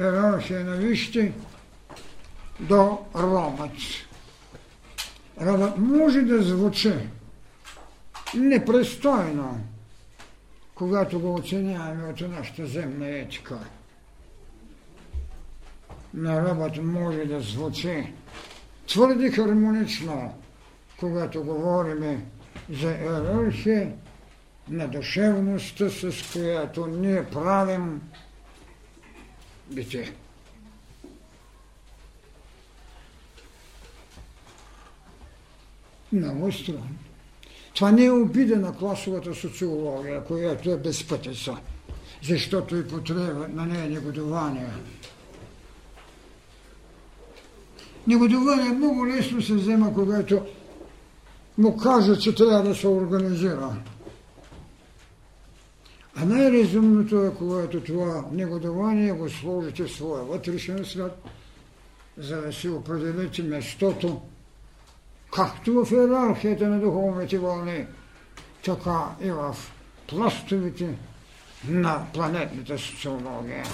[0.00, 1.32] Иерархия на вижте
[2.60, 3.72] до робот.
[5.40, 6.92] Робот може да звучи
[8.34, 9.60] непристойно,
[10.74, 13.58] когато го оценяваме от нашата земна етика.
[16.14, 18.12] На робот може да звучи
[18.88, 20.34] твърде хармонично,
[21.00, 22.22] когато говорим
[22.70, 23.92] за иерархия
[24.68, 28.00] на душевността, с която ние правим
[29.70, 30.14] бите.
[36.14, 36.88] Много странно.
[37.74, 41.56] Това не е обида на класовата социология, която е безпътица,
[42.22, 44.66] защото и потреба на нея негодование.
[48.06, 50.46] Негодование много лесно се взема, когато
[51.58, 53.76] му кажа, че трябва да се организира.
[56.16, 61.22] А най-разумното е, когато това негодование го сложите в своя вътрешен свят,
[62.16, 64.20] за да си определите местото,
[65.34, 67.86] както в иерархията на духовните вълни,
[68.64, 69.56] така и в
[70.06, 70.98] пластовите
[71.68, 73.64] на планетната социология.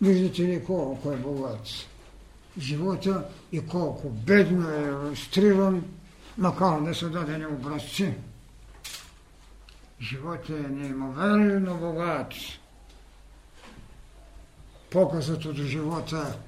[0.00, 1.68] Виждате ли колко е богат
[2.58, 5.84] живота и колко бедно е иллюстриран,
[6.38, 8.14] макар да са дадени образци.
[10.00, 12.32] Животът е неимоверно богат.
[14.90, 16.38] Показът от живота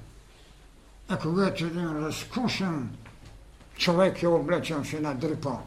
[1.11, 2.97] е когато един разкушен
[3.77, 5.57] човек е облечен в една дрипа,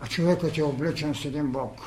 [0.00, 1.80] а човекът е облечен с един Бог.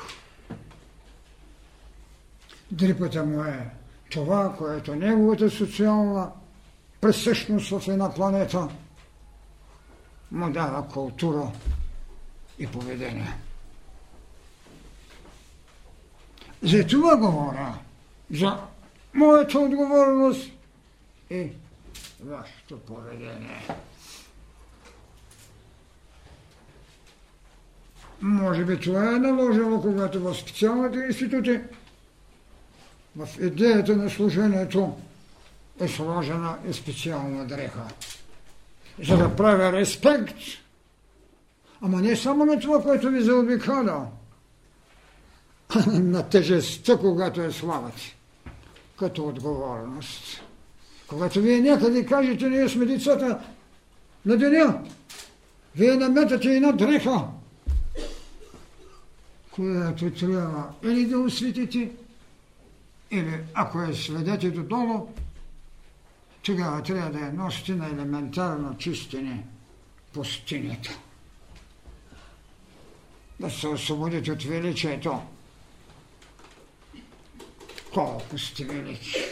[2.70, 3.70] Дрипата му е
[4.10, 6.30] това, което неговата социална
[7.00, 8.68] пресъщност в една планета
[10.30, 11.52] му дава култура
[12.58, 13.36] и поведение.
[16.62, 17.78] За това говоря,
[18.30, 18.60] за
[19.14, 20.50] моята отговорност
[21.30, 21.50] и
[22.26, 23.68] вашето поведение.
[28.20, 31.60] Може би това е наложено, когато в специалните институти
[33.16, 34.96] в идеята на служението
[35.80, 37.88] е сложена и специална дреха.
[39.04, 40.38] За да правя респект,
[41.80, 44.06] ама не само на това, което ви заобикаля,
[45.86, 48.02] на тежестта, когато е славата,
[48.98, 50.45] като отговорност.
[51.08, 53.40] Когато вие някъде кажете, ние сме децата
[54.26, 54.84] на деня,
[55.76, 57.24] вие наметате една дреха,
[59.50, 61.90] която трябва или да осветите,
[63.10, 65.08] или ако я сведете додолу,
[66.42, 69.44] тогава трябва да я носите на елементарно чистене
[70.12, 70.98] пустинята.
[73.40, 75.22] Да се освободите от величието.
[77.94, 79.25] Колко сте велики!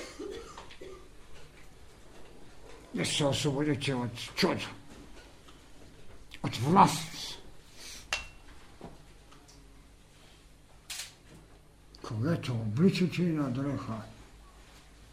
[2.95, 4.67] Да се освободите от чудо,
[6.43, 7.39] от власт.
[12.03, 14.03] Когато обличате на дреха,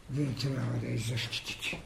[0.09, 1.81] вие трябва да я защитите.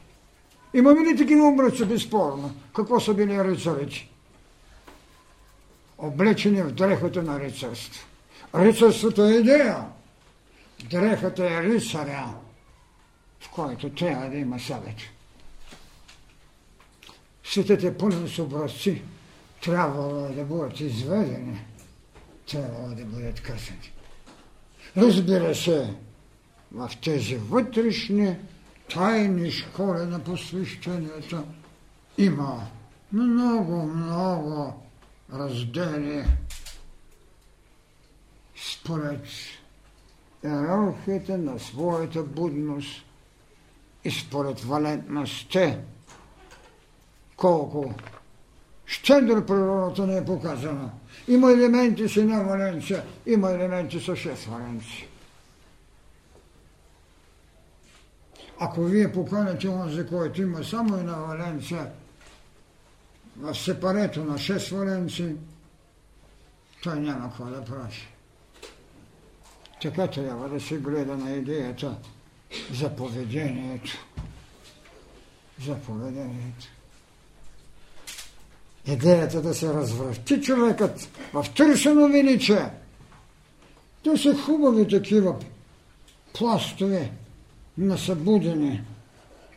[0.74, 2.56] Имаме ли такива обръци, безспорно?
[2.76, 4.08] Какво са били рицарите?
[5.98, 8.06] Облечени в дрехата на рицарство.
[8.54, 9.86] Рицарството е идея.
[10.84, 12.34] Дрехата е рицаря,
[13.40, 15.15] в който трябва да има съвет.
[17.50, 19.02] Светите пълни с образци
[19.62, 21.64] трябвало да бъдат изведени,
[22.50, 23.92] трябвало да бъдат късани.
[24.96, 25.94] Разбира се,
[26.72, 28.36] в тези вътрешни
[28.94, 31.44] тайни школи на посвещението
[32.18, 32.66] има
[33.12, 34.82] много, много
[35.32, 36.24] раздели
[38.56, 39.26] според
[40.44, 43.04] иерархията на своята будност
[44.04, 45.78] и според валентността,
[47.36, 47.94] колко
[48.86, 50.90] щедро природата не е показана.
[51.28, 55.08] Има елементи с една валенция, има елементи с шест валенции.
[58.58, 61.90] Ако вие поканяте онзи, който има само една валенция,
[63.36, 65.34] в сепарето на шест валенции,
[66.82, 68.08] той няма какво да прави.
[69.82, 71.96] Така трябва да се гледа на идеята
[72.72, 73.92] за поведението.
[75.66, 76.75] За поведението.
[78.86, 82.70] Идеята да се развръщи човекът в търсено величие.
[84.04, 85.36] Те са хубави такива
[86.38, 87.10] пластове
[87.78, 88.82] на събудени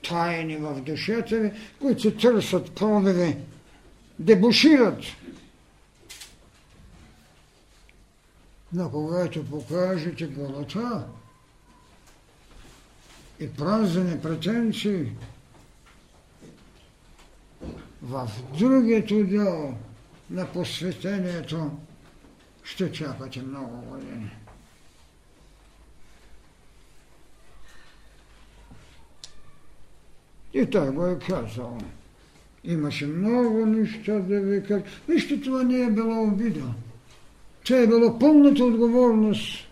[0.10, 1.52] тайни в душата ви,
[1.82, 3.38] които се търсят пробиви,
[4.20, 5.00] дебушират
[8.74, 11.08] Но когато покажете голота
[13.40, 15.12] и празнени претенции,
[18.02, 18.30] в
[18.60, 19.74] другието дело
[20.30, 21.72] на посветението
[22.64, 24.32] ще чакате много години.
[30.54, 31.78] И той го е казал.
[32.64, 34.84] Имаше много неща да ви кажа.
[35.08, 36.74] Нищо това не е било обида.
[37.64, 39.68] Че е било пълната отговорност.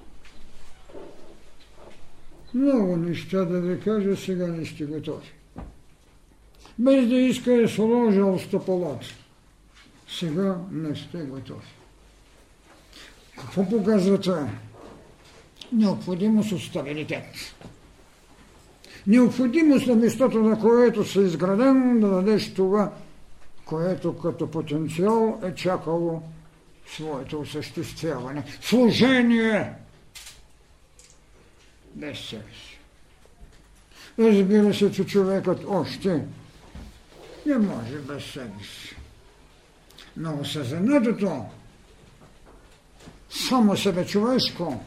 [2.53, 5.36] Много неща да ви кажа, сега не сте готови.
[6.79, 9.07] Без да иска е сложил стъпалата.
[10.09, 11.67] Сега не сте готови.
[13.37, 14.49] Какво показва това?
[15.71, 17.25] Необходимост от стабилитет.
[19.07, 22.91] Необходимост на местото, на което се изграден, да дадеш това,
[23.65, 26.21] което като потенциал е чакало
[26.87, 28.43] своето осъществяване.
[28.61, 29.73] Служение
[31.95, 32.79] без себе си.
[34.19, 36.25] Разбира се, че човекът още
[37.47, 38.95] не може без себе си.
[40.17, 41.45] Но осъзнатото,
[43.29, 44.83] само себе човешко,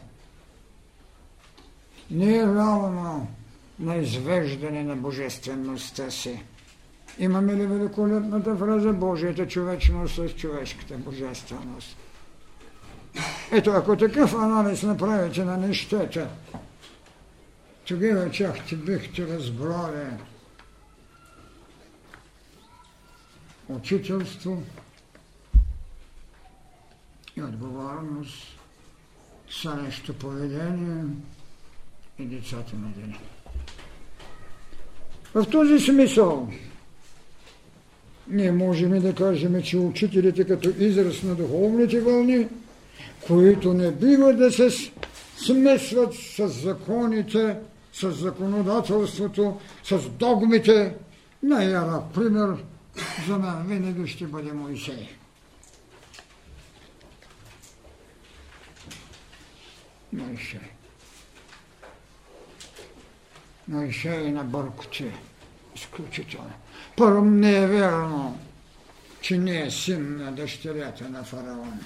[2.11, 3.29] не е равно
[3.79, 6.43] на извеждане на божествеността си.
[7.19, 11.97] Имаме ли великолепната фраза Божията човечност с човешката божественост?
[13.53, 16.29] Ето, ако такъв анализ направите на нещата,
[17.85, 20.07] тогава чак ти бихте разбрали
[23.77, 24.63] учителство
[27.37, 28.59] и отговорност
[29.51, 31.05] са нещо поведение
[32.19, 33.19] и децата на деня.
[35.35, 36.49] В този смисъл
[38.29, 42.49] ние можем да кажем, че учителите като израз на духовните вълни,
[43.27, 44.71] които не бива да се
[45.37, 47.57] смесват с законите,
[47.93, 50.95] с законодателството, с догмите,
[51.43, 52.57] най-ярък пример
[53.27, 55.09] за мен винаги ще бъде Моисей.
[60.13, 60.61] Моисей.
[63.69, 65.13] Моисей на бъркоти.
[65.77, 66.53] Изключително.
[66.97, 68.41] Първо не е вярно,
[69.21, 71.81] че не е син на дъщерята на фараона.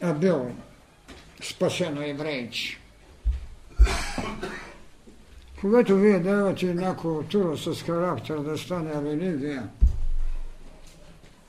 [0.00, 0.54] А бил
[1.42, 2.78] спасено еврейче.
[5.60, 9.68] Когато вие давате някоя тура с характер да стане религия,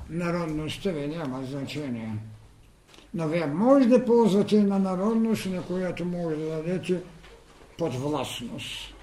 [0.09, 2.15] народността ви няма значение.
[3.13, 7.01] Но вие може да ползвате на народност, на която може да дадете
[7.77, 8.93] подвластност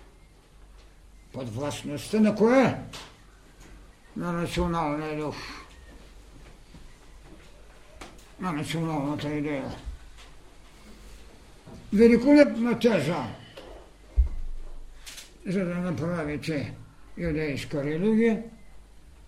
[1.33, 2.81] под властността на кое?
[4.17, 5.37] На националния дух.
[8.41, 9.75] На националната идея.
[11.93, 13.25] Великолепна теза.
[15.47, 16.75] За да направите
[17.19, 18.43] юдейска религия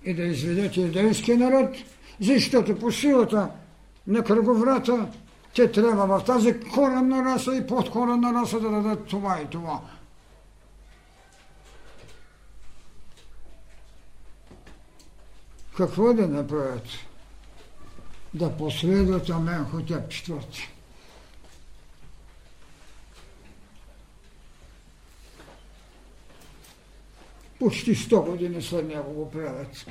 [0.05, 1.77] и да изведете юдейски народ,
[2.21, 3.51] защото по силата
[4.07, 5.07] на кръговрата
[5.55, 9.81] те трябва в тази коренна раса и подкоренна раса да дадат това и това.
[15.77, 16.87] Какво да направят?
[18.35, 20.78] Да последват Аменхотеп четвърти.
[27.59, 29.87] Почти 100 години след него го правят.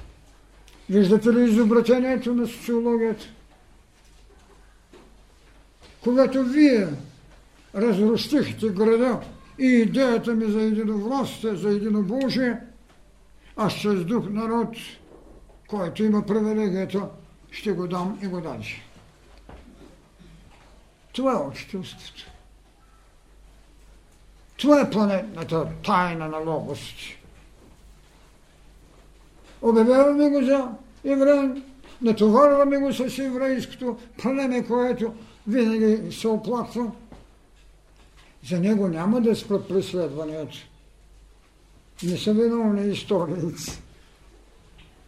[0.90, 3.26] Виждате ли изобретението на социологията?
[6.04, 6.88] Когато вие
[7.76, 9.22] разрустихте града
[9.60, 12.58] и идеята ми за единовластие, за единобожие,
[13.58, 14.76] аз чрез друг народ,
[15.68, 17.10] който има привилегията,
[17.52, 18.82] ще го дам и го дадеш.
[21.14, 22.32] Това е учителството.
[24.58, 27.17] Това е планетната тайна на логости.
[29.62, 30.70] Обявяваме го за
[31.06, 31.64] евреин,
[32.02, 35.14] натоварваме го с еврейското племе, което
[35.48, 36.92] винаги се оплаква.
[38.50, 40.58] За него няма да спрат преследването.
[42.04, 43.82] Не са виновни историци.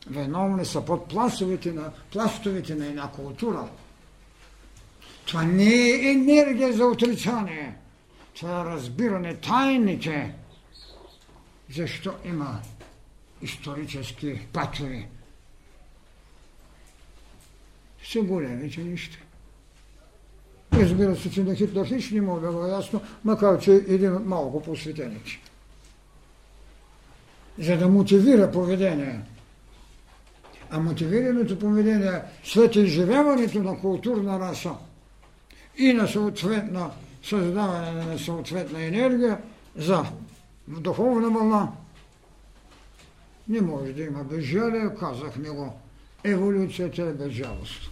[0.10, 3.70] Виновни са под пластовете на, пластовете на една култура.
[5.26, 7.78] Това не е енергия за отрицание.
[8.34, 10.36] Това е разбиране тайните.
[11.76, 12.60] Защо има
[13.41, 15.07] исторически патори?
[18.03, 19.17] Са големите неща.
[20.73, 24.61] Разбира се, че на Хитлер хич не да го ясно, макар че един от малко
[24.61, 25.39] посветеници.
[27.59, 29.19] За да мотивира поведение.
[30.71, 34.71] А мотивираното поведение след изживяването на културна раса
[35.77, 36.91] и на съответна
[37.23, 39.37] създаване на съответна енергия
[39.75, 40.05] за
[40.67, 41.71] духовна вълна,
[43.50, 45.74] не може да има безжалие, казахме го.
[46.24, 47.89] Еволюцията е безжалост.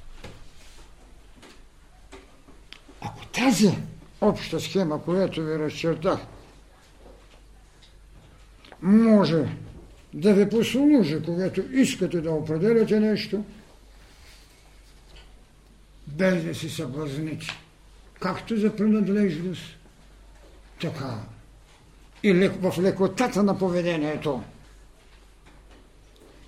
[3.02, 3.78] Ако тази
[4.22, 6.20] обща схема, която ви разчертах,
[8.82, 9.58] може
[10.14, 13.46] да ви послужи, когато искате да определяте нещо,
[16.08, 17.48] без да си съблазните.
[18.20, 19.78] Както за принадлежност,
[20.82, 21.20] така
[22.24, 24.44] и в лекотата на поведението.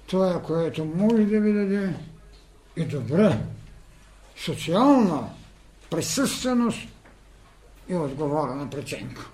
[0.10, 1.94] Това, което може да ви даде
[2.78, 3.40] и добре,
[4.38, 5.30] социална
[5.90, 6.80] присъственост
[7.90, 9.30] и отговорна преценка.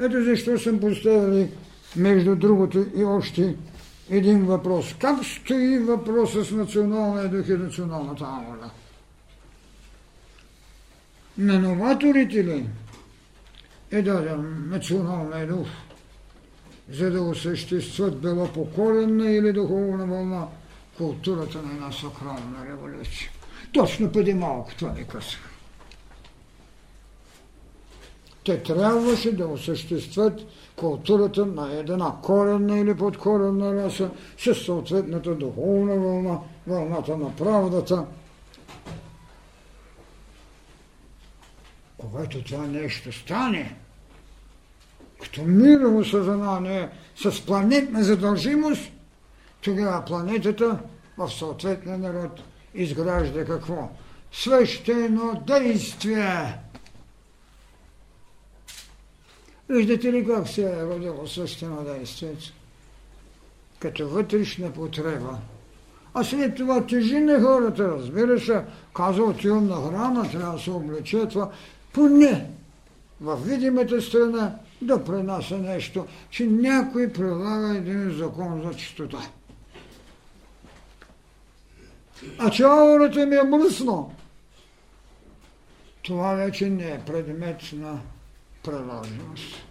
[0.00, 1.50] Ето защо съм поставили
[1.96, 3.56] между другото и още
[4.10, 4.94] един въпрос.
[4.98, 8.70] Как стои въпроса с националния дух и националната аура?
[11.38, 12.68] На новаторите ли
[13.90, 15.66] е даден националния дух,
[16.90, 18.68] за да осъществят било по
[19.24, 20.46] или духовна вълна
[20.98, 23.30] културата на една сакрална революция?
[23.72, 25.50] Точно преди малко това ми казах.
[28.44, 30.40] Те трябваше да осъществят
[30.76, 38.06] културата на една коренна или подкоренна раса с съответната духовна вълна, вълната на правдата.
[41.98, 43.76] Когато това нещо стане,
[45.24, 48.82] като мирово съзнание с планетна задължимост,
[49.60, 50.78] тогава планетата
[51.18, 52.40] в съответния народ
[52.74, 53.88] изгражда какво?
[54.32, 56.58] Свещено действие.
[59.68, 62.52] Виждате ли как се е родило свещено действието?
[63.78, 65.38] Като вътрешна потреба.
[66.14, 68.62] А след това тежи на хората, разбира се,
[68.94, 71.50] казва, отивам на храна, трябва да се облече това.
[71.92, 72.50] Поне
[73.20, 74.54] в видимата страна
[74.86, 79.18] да пренася нещо, че някой прилага един закон за чистота.
[82.38, 84.14] А че аурата ми е мръсно,
[86.02, 88.00] това вече не е предмет на
[88.62, 89.64] приложност.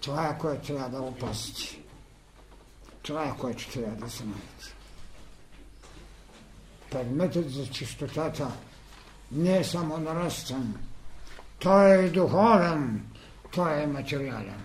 [0.00, 1.78] Това е което трябва да опасите.
[3.02, 4.74] Това е което трябва да знаете.
[6.90, 8.50] Предметът за чистотата
[9.32, 10.74] не е само нарастен.
[11.58, 13.06] Той е духовен,
[13.54, 14.60] той е материален.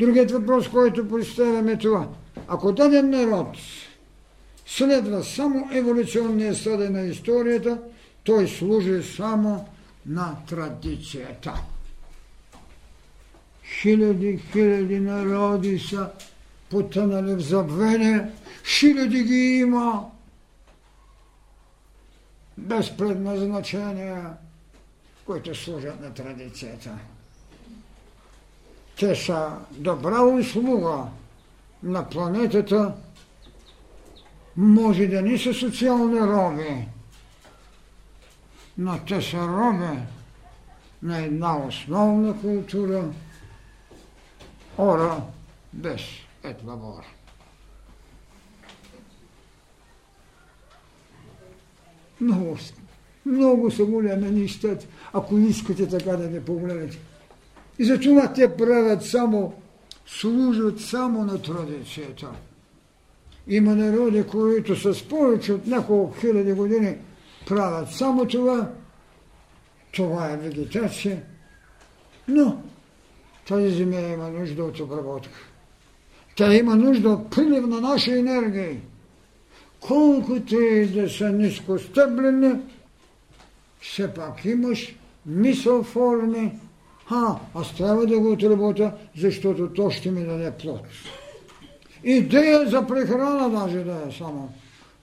[0.00, 2.08] Другият въпрос, който представяме това.
[2.48, 3.56] Ако даден народ
[4.66, 7.78] следва само еволюционния съден на историята,
[8.24, 9.68] той служи само
[10.06, 11.54] на традицията.
[13.80, 16.10] Хиляди, хиляди народи са
[16.70, 18.30] потънали в забвение,
[18.78, 20.04] хиляди ги има
[22.58, 24.22] без предназначение,
[25.26, 26.98] които служат на традицията.
[28.98, 31.06] те са добра услуга
[31.82, 32.94] на планетата,
[34.56, 36.88] може да не са социални роби,
[38.78, 39.98] но те са роби
[41.02, 43.04] на една основна култура,
[44.78, 45.22] ора
[45.72, 46.00] без
[46.42, 47.04] ет лабор.
[52.20, 52.58] Много,
[53.26, 56.98] много са големи нещата, ако искате така да не погледнете.
[57.78, 59.52] И затова те правят само,
[60.06, 62.28] служат само на традицията.
[63.48, 66.96] Има народи, които с повече от няколко хиляди години
[67.48, 68.70] правят само това.
[69.92, 71.22] Това е вегетация.
[72.28, 72.62] Но
[73.48, 75.38] тази земя има нужда от обработка.
[76.36, 78.80] Тя има нужда от прилив на наши енергии.
[79.80, 82.52] Колкото и да са нискостъблени,
[83.84, 84.94] все пак имаш
[85.26, 86.58] мисъл форми,
[87.10, 90.86] а, аз трябва да го отработя, защото то ще ми даде плод.
[92.04, 94.52] Идея за прехрана даже да е само.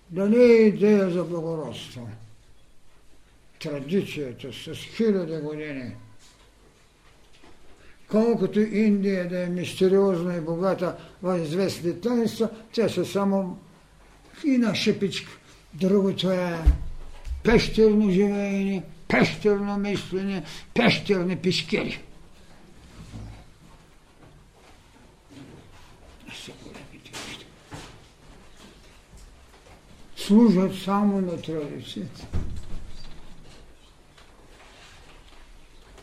[0.09, 2.09] Да не е идея за благородство.
[3.59, 5.95] Традицията с хиляди години.
[8.07, 13.59] Колкото Индия да е мистериозна и богата в известни таинства, тя са само
[14.45, 15.32] и на шепичка.
[15.73, 16.57] Другото е
[17.43, 22.03] пещерно живеене, пещерно мислене, пещерни пешкери.
[30.15, 32.27] Служат само на традицията.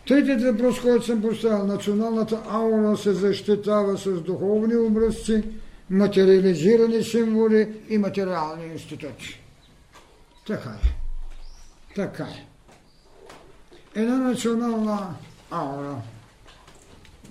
[0.06, 5.44] Третият въпрос, който съм поставил, националната аура се защитава с духовни образци,
[5.90, 9.40] материализирани символи и материални институти.
[10.46, 11.07] Така е.
[11.98, 12.46] Така е.
[13.94, 15.14] Една национална
[15.50, 15.96] аура,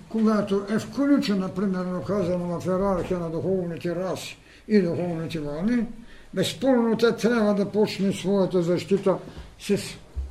[0.08, 4.38] когато е включена, примерно казано, в иерархия на духовните раси
[4.68, 5.86] и духовните вълни,
[6.34, 9.18] безспорно тя трябва да почне своята защита
[9.60, 9.78] с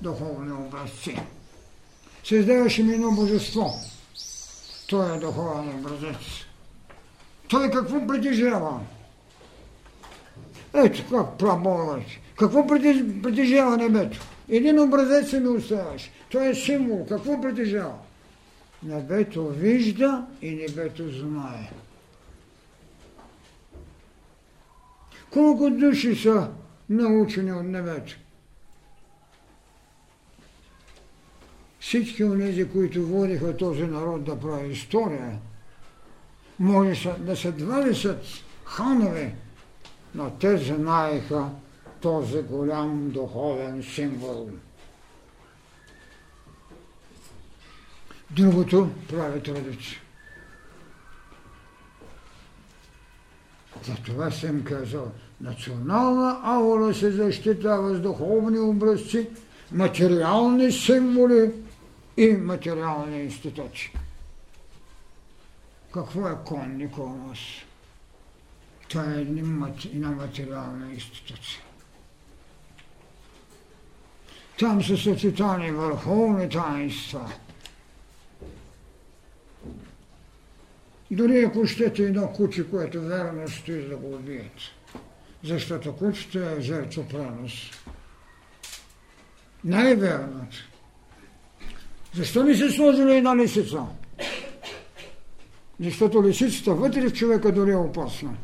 [0.02, 1.22] духовни образци.
[2.24, 3.74] Създаваше ми едно божество.
[4.90, 6.22] Той е духовен образец.
[7.50, 8.80] Той какво притежава?
[10.74, 12.04] Ето как праборът.
[12.38, 14.20] Какво притежава небето?
[14.50, 16.12] Един образец ми оставаш.
[16.32, 17.06] Той е символ.
[17.06, 17.94] Какво притежава?
[18.84, 21.72] Небето вижда и небето знае.
[25.30, 26.50] Колко души са
[26.90, 28.18] научени от небето?
[31.80, 35.40] Всички от тези, които водиха този народ да прави история,
[36.60, 38.18] може да са 20
[38.66, 39.36] ханове,
[40.16, 41.50] но те знаеха
[42.02, 44.50] този голям духовен символ.
[48.32, 50.00] Другото прави традиция.
[53.84, 59.30] Затова съм казал, национална аура се защитава с духовни образци,
[59.72, 61.52] материални символи
[62.18, 63.94] и материални институти.
[65.94, 67.40] Какво е конник у нас?
[68.90, 71.67] Това е една материална институция.
[74.60, 77.32] Там са съчетани върховни таинства.
[81.12, 84.52] Дори ако щете едно куче, което верно стои да го убият.
[85.44, 87.72] Защото кучето е жертвопренос.
[89.64, 90.58] Най-верното.
[92.14, 93.86] Защо не се сложили една лисица?
[95.80, 98.38] Защото лисицата вътре в човека дори е опасна.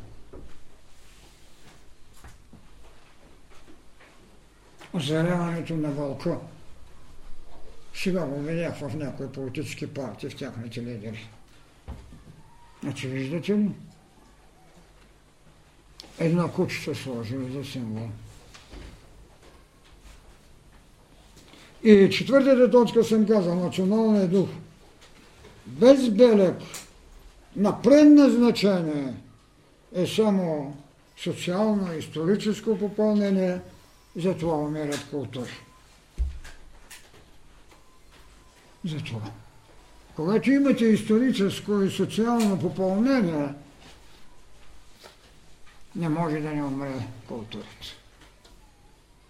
[4.93, 6.37] Озаряването на вълка.
[7.95, 11.29] Сега го видях в някои политически партии, в тяхните лидери.
[12.83, 13.69] Значи виждате ли?
[16.19, 18.09] Една куче са сложили за символ.
[21.83, 24.49] И четвъртата точка съм казал, националният дух.
[25.65, 26.55] Без белег
[27.55, 29.13] на предназначение
[29.95, 30.77] е само
[31.17, 33.59] социално-историческо попълнение–
[34.15, 35.51] затова умират култури.
[38.85, 39.21] Затова.
[40.15, 43.53] Когато имате историческо и социално попълнение,
[45.95, 47.87] не може да не умре културата.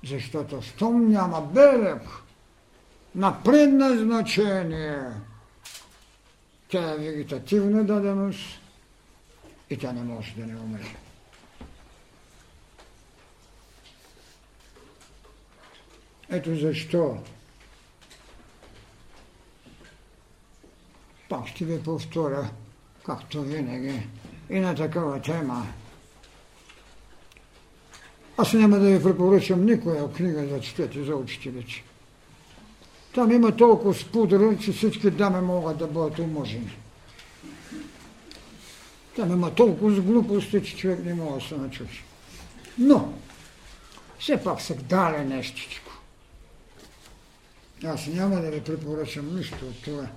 [0.04, 2.02] Защото щом няма берег
[3.16, 5.00] на предназначение,
[6.70, 8.60] тя е вегетативна даденост
[9.70, 10.96] и тя не може да не умре.
[16.30, 17.18] Ето защо
[21.30, 22.50] Пак ще ви повторя,
[23.06, 24.08] както винаги,
[24.50, 25.68] и на такава тема.
[28.38, 31.84] Аз няма да ви препоръчам никоя книга да четете за учителите.
[33.14, 36.78] Там има толкова спудра, че всички дами могат да бъдат уможени.
[39.16, 42.04] Там има толкова с глупости, че човек не може да се начути.
[42.78, 43.14] Но,
[44.20, 45.83] все пак се даде нещичко.
[47.86, 50.08] Аз няма да ви препоръчам нищо от това.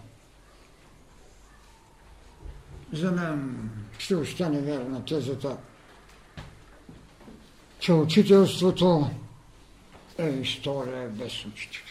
[2.93, 5.57] За мен ще остане верна тезата,
[7.79, 9.11] че учителството
[10.19, 11.83] е история без учители.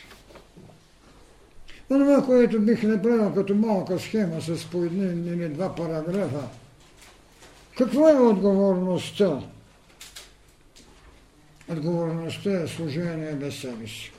[1.88, 6.48] Това, което бих направил като малка схема с по един или два параграфа,
[7.78, 9.42] какво е отговорността?
[11.70, 14.12] Отговорността е служение без себе си.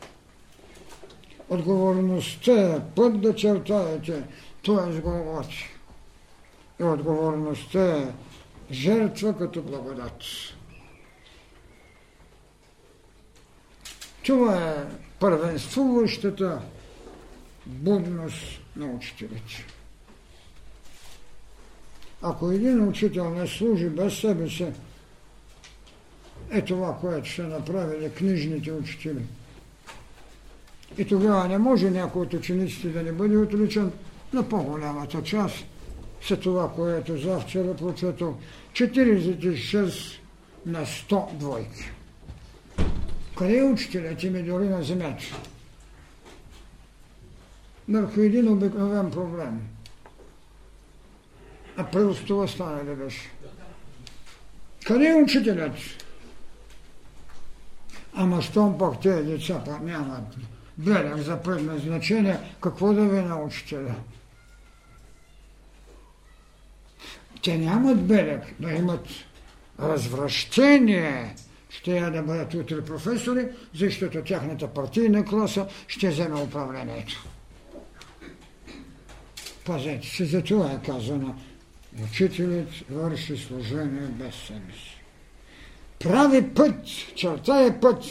[1.48, 4.22] Отговорността е път да чертаете,
[4.66, 5.00] т.е.
[5.00, 5.68] Голготи.
[6.80, 8.12] И отговорността е
[8.70, 10.22] жертва като благодат.
[14.22, 14.84] Това е
[15.20, 16.60] първенствуващата
[17.66, 19.66] будност на учителите.
[22.22, 24.66] Ако един учител не служи без себе си,
[26.50, 29.22] е това, което ще направили книжните учители.
[30.98, 33.92] И тогава не може някой от учениците да не бъде отличен
[34.32, 35.64] на по-голямата част
[36.28, 38.34] за това, което завчера прочетох.
[38.72, 40.18] 46
[40.66, 41.90] на 100 двойки.
[43.36, 45.24] Къде е учителят ми дори на земята?
[47.88, 49.60] Върху един обикновен проблем.
[51.76, 53.30] А пръв това стане ли беше?
[54.86, 55.74] Къде е учителят?
[58.14, 60.36] Ама щом пък тези деца нямат
[60.78, 63.76] белег за предназначение, какво да ви научите?
[63.76, 63.94] Да?
[67.42, 69.06] Те нямат белег, но имат
[69.80, 71.34] развращение.
[71.70, 77.24] Ще я да бъдат утре професори, защото тяхната партийна класа ще вземе управлението.
[79.64, 81.34] Пазете се, за това е казано.
[82.04, 85.02] Учителят върши служение без себе си.
[85.98, 88.04] Прави път, черта е път,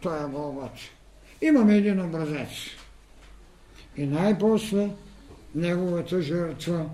[0.00, 0.72] той е Голгот.
[1.40, 2.50] Имаме един образец.
[3.96, 4.90] И най-после
[5.54, 6.86] неговата жертва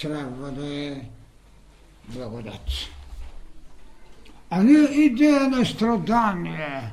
[0.00, 1.02] трябва да е
[2.08, 2.68] благодат.
[4.50, 6.92] А не идея на страдание,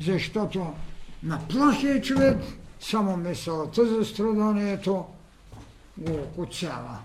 [0.00, 0.74] защото
[1.22, 2.36] на плахия човек
[2.80, 5.06] само мисълта за страданието
[5.98, 6.98] го окуцява.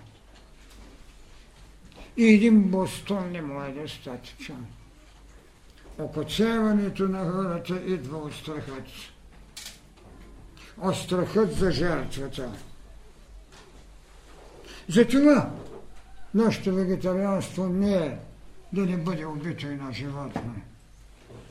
[2.17, 4.65] И един бостон не му е достатъчен.
[5.99, 8.83] Окоцеването на хората идва от страхът.
[10.81, 12.51] От страхът за жертвата.
[14.89, 15.51] Затова
[16.33, 18.17] нашето вегетарианство не е
[18.73, 20.55] да не бъде убито и на животно,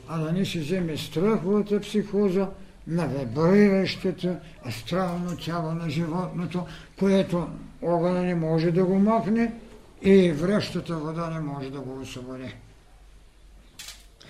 [0.08, 2.48] а да не се вземе страховата психоза
[2.86, 6.66] на вибриращата астрално тяло на животното,
[6.98, 7.48] което
[7.82, 9.54] огъня не може да го махне
[10.02, 12.54] и връщата вода не може да го освободи.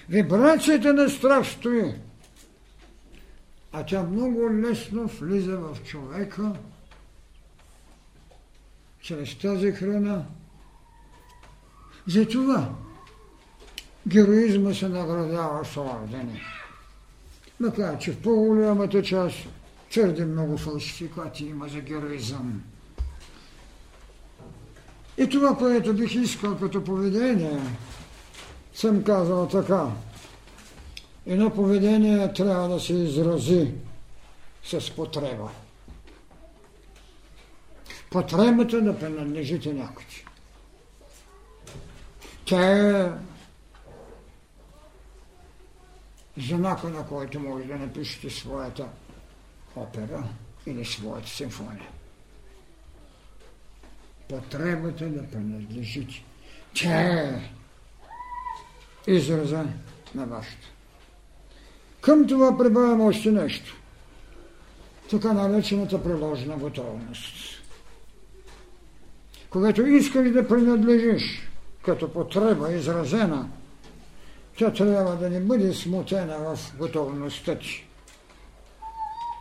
[0.09, 1.95] Вибрацията на страх стои,
[3.73, 6.53] а тя много лесно влиза в човека
[9.01, 10.25] чрез тази храна.
[12.07, 12.75] Затова
[14.09, 16.43] героизма се наградява с ордени.
[17.61, 19.37] Макар, че в по-голямата част
[19.91, 22.63] твърде много фалшификати има за героизъм.
[25.19, 27.61] И това, което бих искал като поведение,
[28.75, 29.91] съм казал така.
[31.27, 33.73] Едно поведение трябва да се изрази
[34.65, 35.51] с потреба.
[38.11, 40.05] Потребата да принадлежите някой.
[42.45, 43.13] Тя е
[46.37, 48.89] знака, на който може да напишете своята
[49.77, 50.25] опера
[50.67, 51.89] или своята симфония
[54.29, 56.25] потребата да принадлежите.
[56.75, 57.51] Тя е
[59.07, 59.65] израза
[60.15, 60.69] на вашето.
[62.01, 63.77] Към това прибавям още нещо.
[65.11, 67.63] Така наречената приложена готовност.
[69.51, 71.49] Когато искаш да принадлежиш
[71.85, 73.49] като потреба изразена,
[74.59, 77.87] тя трябва да не бъде смутена в готовността ти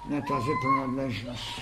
[0.09, 1.61] на тази принадлежност.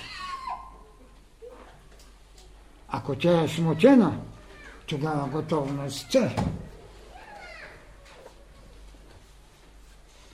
[2.87, 4.19] Ако тя е смутена,
[4.85, 6.35] тогава готовността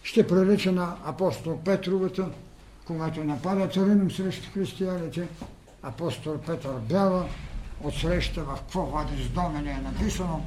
[0.08, 2.30] ще прилича на апостол Петровата,
[2.86, 5.28] когато нападат Рим срещу християните
[5.84, 7.26] апостол Петър бява,
[7.84, 10.45] отсреща в какво вади с домене е написано,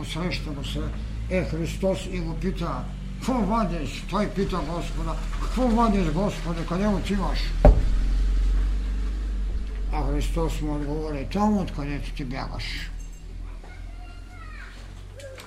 [0.00, 0.80] отсреща му се
[1.30, 2.84] е Христос и го пита,
[3.14, 4.04] какво вадиш?
[4.10, 7.38] Той пита Господа, какво вадиш, Господи, къде отиваш?
[9.92, 12.90] А Христос му отговори, там откъдето ти бягаш.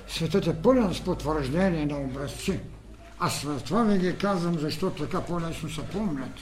[0.08, 2.60] Светът е пълен с потвърждение на образци.
[3.20, 6.34] Аз това ви ги казвам, защото така по-лесно се помнят.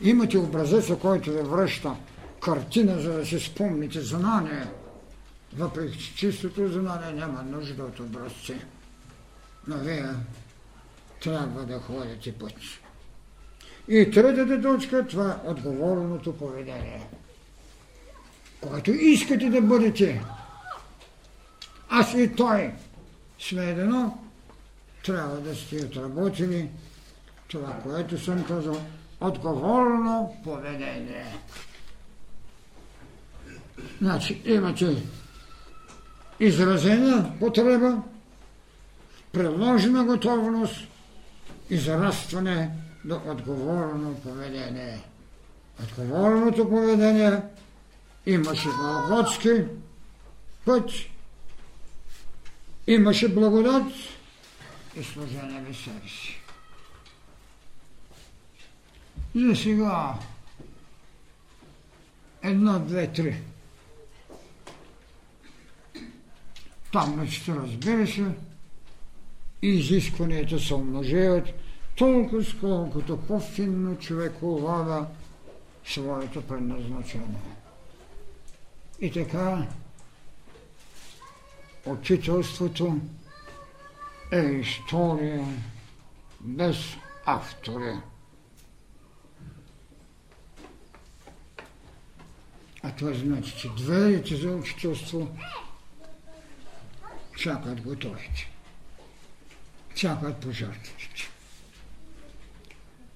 [0.00, 1.96] Имате образеца, който ви връща
[2.40, 4.66] картина, за да си спомните знание.
[5.56, 8.56] Въпреки че чистото знание няма нужда от образци.
[9.66, 10.04] Но вие
[11.22, 12.54] трябва да ходите път.
[13.88, 17.06] И третата точка, това е отговорното поведение.
[18.60, 20.24] Когато искате да бъдете,
[21.88, 22.72] аз и той
[23.38, 24.18] сме едно,
[25.04, 26.70] трябва да сте отработили
[27.48, 28.80] това, което съм казал,
[29.20, 31.34] отговорно поведение.
[34.00, 35.02] Значи имате
[36.40, 38.02] изразена потреба,
[39.32, 40.76] приложена готовност,
[41.70, 42.70] израстване
[43.04, 45.04] до отговорно поведение.
[45.82, 47.40] Отговорното поведение
[48.26, 49.64] имаше Голготски
[50.64, 50.90] път,
[52.86, 53.92] имаше благодат
[54.96, 56.40] и служение без себе си.
[59.34, 60.14] За сега
[62.42, 63.36] едно, две, три.
[66.92, 68.24] Там мечта, разбира се,
[69.62, 71.48] изискванията се умножават,
[71.96, 75.06] толкова сколкото по-финно човек улава
[75.86, 77.40] своето предназначение.
[79.00, 79.66] И така,
[81.86, 83.00] учителството
[84.32, 85.44] е история
[86.40, 86.76] без
[87.26, 87.92] автори.
[92.82, 95.28] А това значи, че дверите за учителство
[97.36, 98.50] чакат готовите.
[99.94, 101.30] Чакат пожертващите.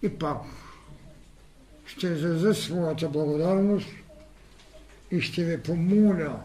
[0.03, 0.43] И пак
[1.87, 3.89] ще изразя своята благодарност
[5.11, 6.41] и ще ви помоля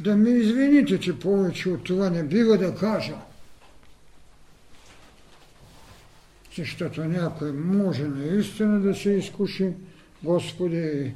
[0.00, 3.16] да ме извините, че повече от това не бива да кажа.
[6.56, 9.72] Защото някой може наистина да се изкуши.
[10.22, 11.12] Господи,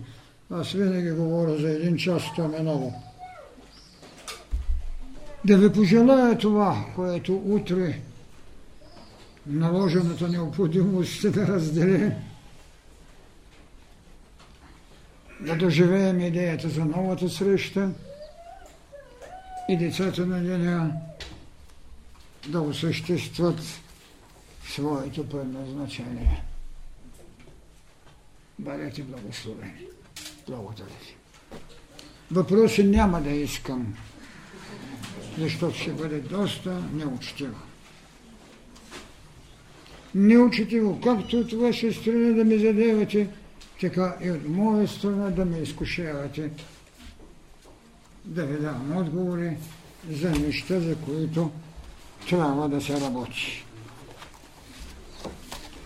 [0.50, 3.02] аз винаги говоря за един час, то е много.
[5.44, 8.00] Да ви пожелая това, което утре
[9.46, 12.12] наложената необходимост ще да раздели.
[15.40, 17.90] Да доживеем идеята за новата среща
[19.68, 20.92] и децата на деня
[22.48, 23.60] да осъществят
[24.68, 26.42] своето предназначение.
[28.58, 29.86] Бъдете благословени.
[30.48, 31.16] Благодаря ви.
[32.30, 33.94] Въпроси няма да искам,
[35.38, 37.56] защото ще бъде доста неучтиво.
[40.14, 43.28] Неучтиво, както от ваша страна да ми задавате,
[43.80, 46.50] така и от моя страна да ме изкушавате,
[48.24, 49.56] да ви давам отговори
[50.10, 51.50] за неща, за които
[52.28, 53.65] трябва да се работи.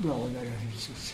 [0.02, 1.09] Благодаря ви, Исус.